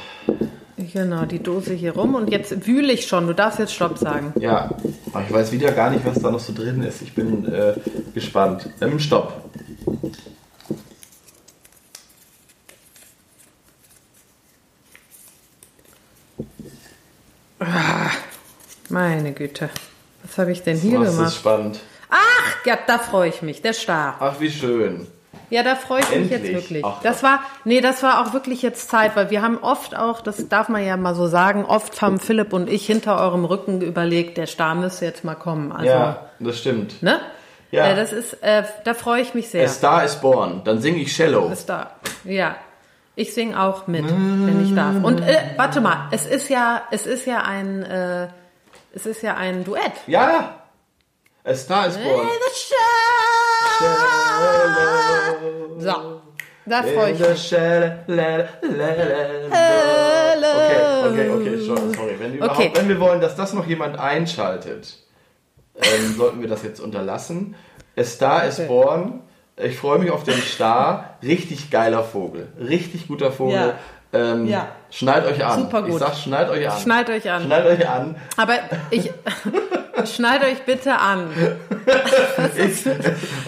[0.76, 2.14] äh, genau, die Dose hier rum.
[2.14, 3.26] Und jetzt wühle ich schon.
[3.26, 4.32] Du darfst jetzt Stopp sagen.
[4.40, 4.70] Ja,
[5.12, 7.02] aber ich weiß wieder gar nicht, was da noch so drin ist.
[7.02, 7.74] Ich bin äh,
[8.14, 8.68] gespannt.
[8.80, 9.44] Ähm, stopp.
[18.88, 19.70] Meine Güte.
[20.24, 21.34] Was habe ich denn hier Was ist gemacht?
[21.34, 21.80] spannend.
[22.12, 23.62] Ach, ja, da freue ich mich.
[23.62, 24.16] Der Star.
[24.20, 25.06] Ach, wie schön.
[25.50, 26.42] Ja, da freue ich mich Endlich.
[26.52, 26.84] jetzt wirklich.
[26.84, 30.20] Ach das war, nee, das war auch wirklich jetzt Zeit, weil wir haben oft auch,
[30.22, 33.80] das darf man ja mal so sagen, oft haben Philipp und ich hinter eurem Rücken
[33.82, 35.70] überlegt, der Star müsste jetzt mal kommen.
[35.72, 37.02] Also, Ja, das stimmt.
[37.02, 37.20] ne?
[37.70, 37.86] Ja.
[37.88, 39.64] Äh, das ist, äh, da freue ich mich sehr.
[39.64, 40.62] A Star is born.
[40.64, 41.48] Dann singe ich Shallow.
[41.50, 41.90] ist da.
[42.24, 42.56] Ja.
[43.14, 45.02] Ich singe auch mit, wenn ich darf.
[45.02, 48.28] Und äh, warte mal, es ist ja, es ist ja ein, äh,
[48.94, 49.92] es ist ja ein Duett.
[50.06, 50.54] Ja.
[51.44, 52.28] A Star is born.
[55.78, 56.20] So,
[56.66, 57.52] da freue ich mich.
[57.52, 58.38] Okay,
[61.08, 62.14] okay, okay, schon, sorry.
[62.18, 62.70] Wenn, Okay.
[62.74, 64.94] wenn wir wollen, dass das noch jemand einschaltet,
[65.76, 67.56] ähm, sollten wir das jetzt unterlassen.
[67.96, 68.68] A Star is Okay.
[68.68, 69.20] born.
[69.56, 71.18] Ich freue mich auf den Star.
[71.22, 72.48] Richtig geiler Vogel.
[72.58, 73.54] Richtig guter Vogel.
[73.54, 73.74] Ja.
[74.14, 74.68] Ähm, Ja.
[74.90, 75.58] Schneid euch an.
[75.60, 75.90] Super gut.
[75.92, 76.78] Ich sag, schneid euch an.
[76.80, 77.42] Schnallt euch an.
[77.44, 78.16] Schneid euch an.
[78.36, 78.54] Aber
[78.90, 79.10] ich,
[80.06, 81.30] schneid euch bitte an.
[82.56, 82.86] Ich,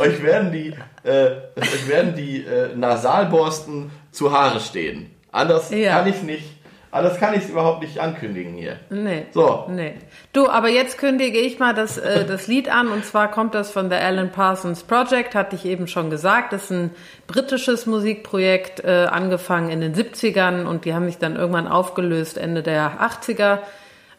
[0.00, 0.74] euch werden die,
[1.04, 1.30] äh,
[1.60, 5.10] euch werden die äh, Nasalborsten zu Haare stehen.
[5.32, 5.98] Anders Ja.
[5.98, 6.44] kann ich nicht,
[6.90, 8.76] anders kann ich es überhaupt nicht ankündigen hier.
[8.90, 9.26] Nee.
[9.32, 9.66] So.
[9.68, 9.94] Nee.
[10.32, 13.70] Du, aber jetzt kündige ich mal das, äh, das Lied an und zwar kommt das
[13.70, 16.52] von der Alan Parsons Project, hatte ich eben schon gesagt.
[16.52, 16.90] Das ist ein
[17.26, 22.62] britisches Musikprojekt, äh, angefangen in den 70ern und die haben sich dann irgendwann aufgelöst, Ende
[22.62, 23.58] der 80er.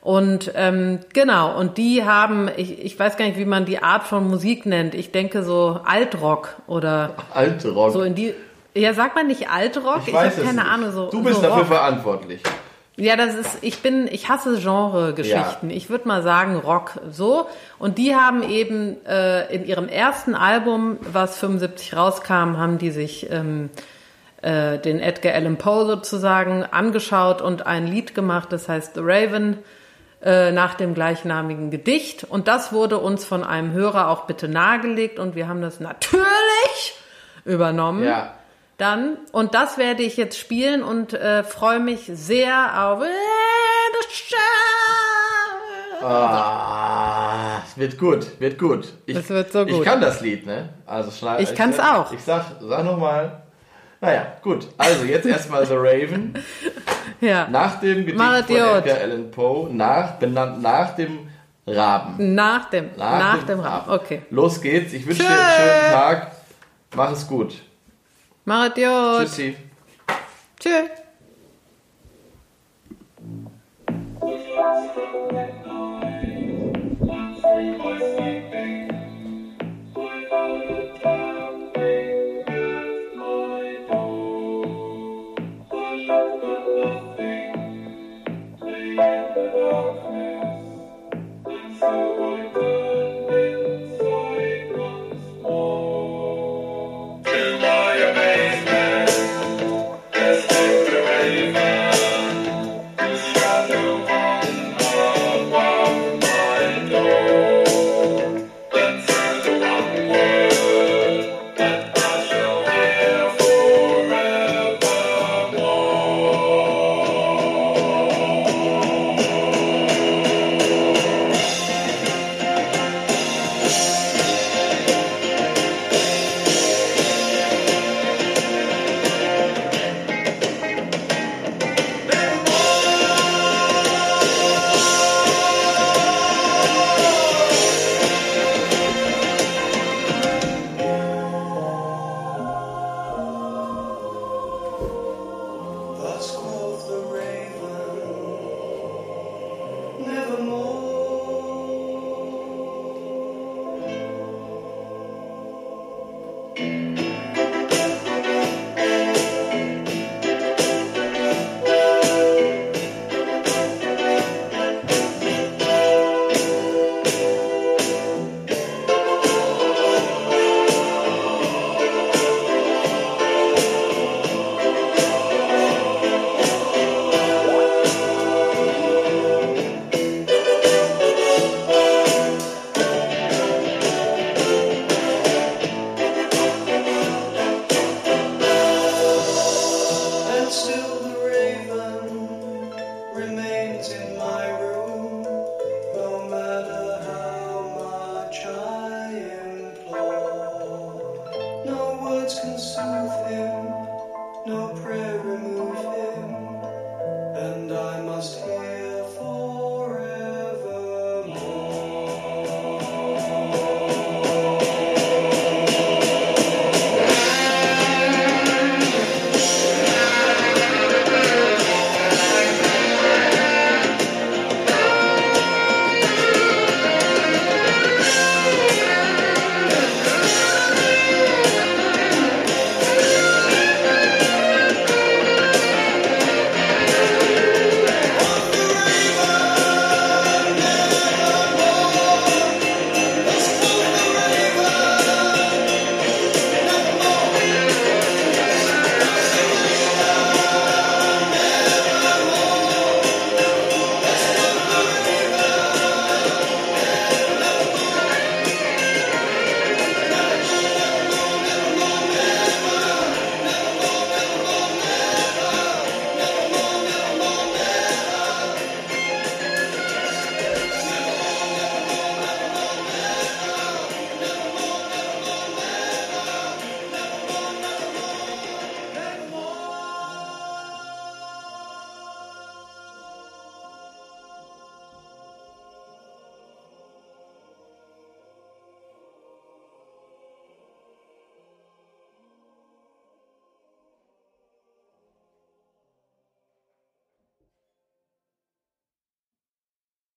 [0.05, 4.03] Und ähm, genau, und die haben, ich, ich weiß gar nicht, wie man die Art
[4.03, 4.93] von Musik nennt.
[4.93, 7.91] Ich denke so Altrock oder Alte Rock.
[7.91, 8.35] so in die.
[8.75, 10.01] Ja, sagt man nicht Altrock?
[10.05, 10.71] ich weiß habe keine nicht.
[10.71, 10.91] Ahnung.
[10.91, 11.67] So, du bist so dafür Rock.
[11.69, 12.43] verantwortlich.
[12.97, 15.71] Ja, das ist, ich bin, ich hasse Genre-Geschichten.
[15.71, 17.47] Ich würde mal sagen Rock so.
[17.79, 23.31] Und die haben eben äh, in ihrem ersten Album, was 75 rauskam, haben die sich
[23.31, 23.71] ähm,
[24.43, 29.57] äh, den Edgar Allan Poe sozusagen angeschaut und ein Lied gemacht, das heißt The Raven,
[30.21, 32.23] äh, nach dem gleichnamigen Gedicht.
[32.23, 36.93] Und das wurde uns von einem Hörer auch bitte nahegelegt und wir haben das natürlich
[37.45, 38.03] übernommen.
[38.03, 38.33] Ja.
[38.77, 43.01] Dann, und das werde ich jetzt spielen und äh, freue mich sehr auf
[46.01, 48.93] Ah, es wird gut, wird gut.
[49.05, 49.85] Ich, Es wird so Ich gut.
[49.85, 50.69] kann das Lied, ne?
[50.85, 52.11] Also schneid, Ich kann's sag- auch.
[52.11, 53.41] Ich sag, sag nochmal.
[54.01, 54.67] Naja, gut.
[54.77, 56.33] Also jetzt erstmal The Raven.
[57.21, 57.47] Ja.
[57.49, 58.55] Nach dem Gedicht Mach von.
[58.55, 61.29] Edgar Allan Poe, nach, benannt nach dem
[61.67, 62.35] Raben.
[62.35, 63.89] Nach dem, nach, dem Raben.
[63.89, 63.99] Rahmen.
[64.01, 64.21] Okay.
[64.29, 64.93] Los geht's.
[64.93, 65.33] Ich wünsche dir Tschö.
[65.33, 66.31] einen schönen Tag.
[66.95, 67.55] Mach es gut.
[68.45, 69.21] Mach Idiot.
[69.21, 69.55] Tschüssi.
[70.59, 70.89] Tschüss.
[75.35, 75.64] Thank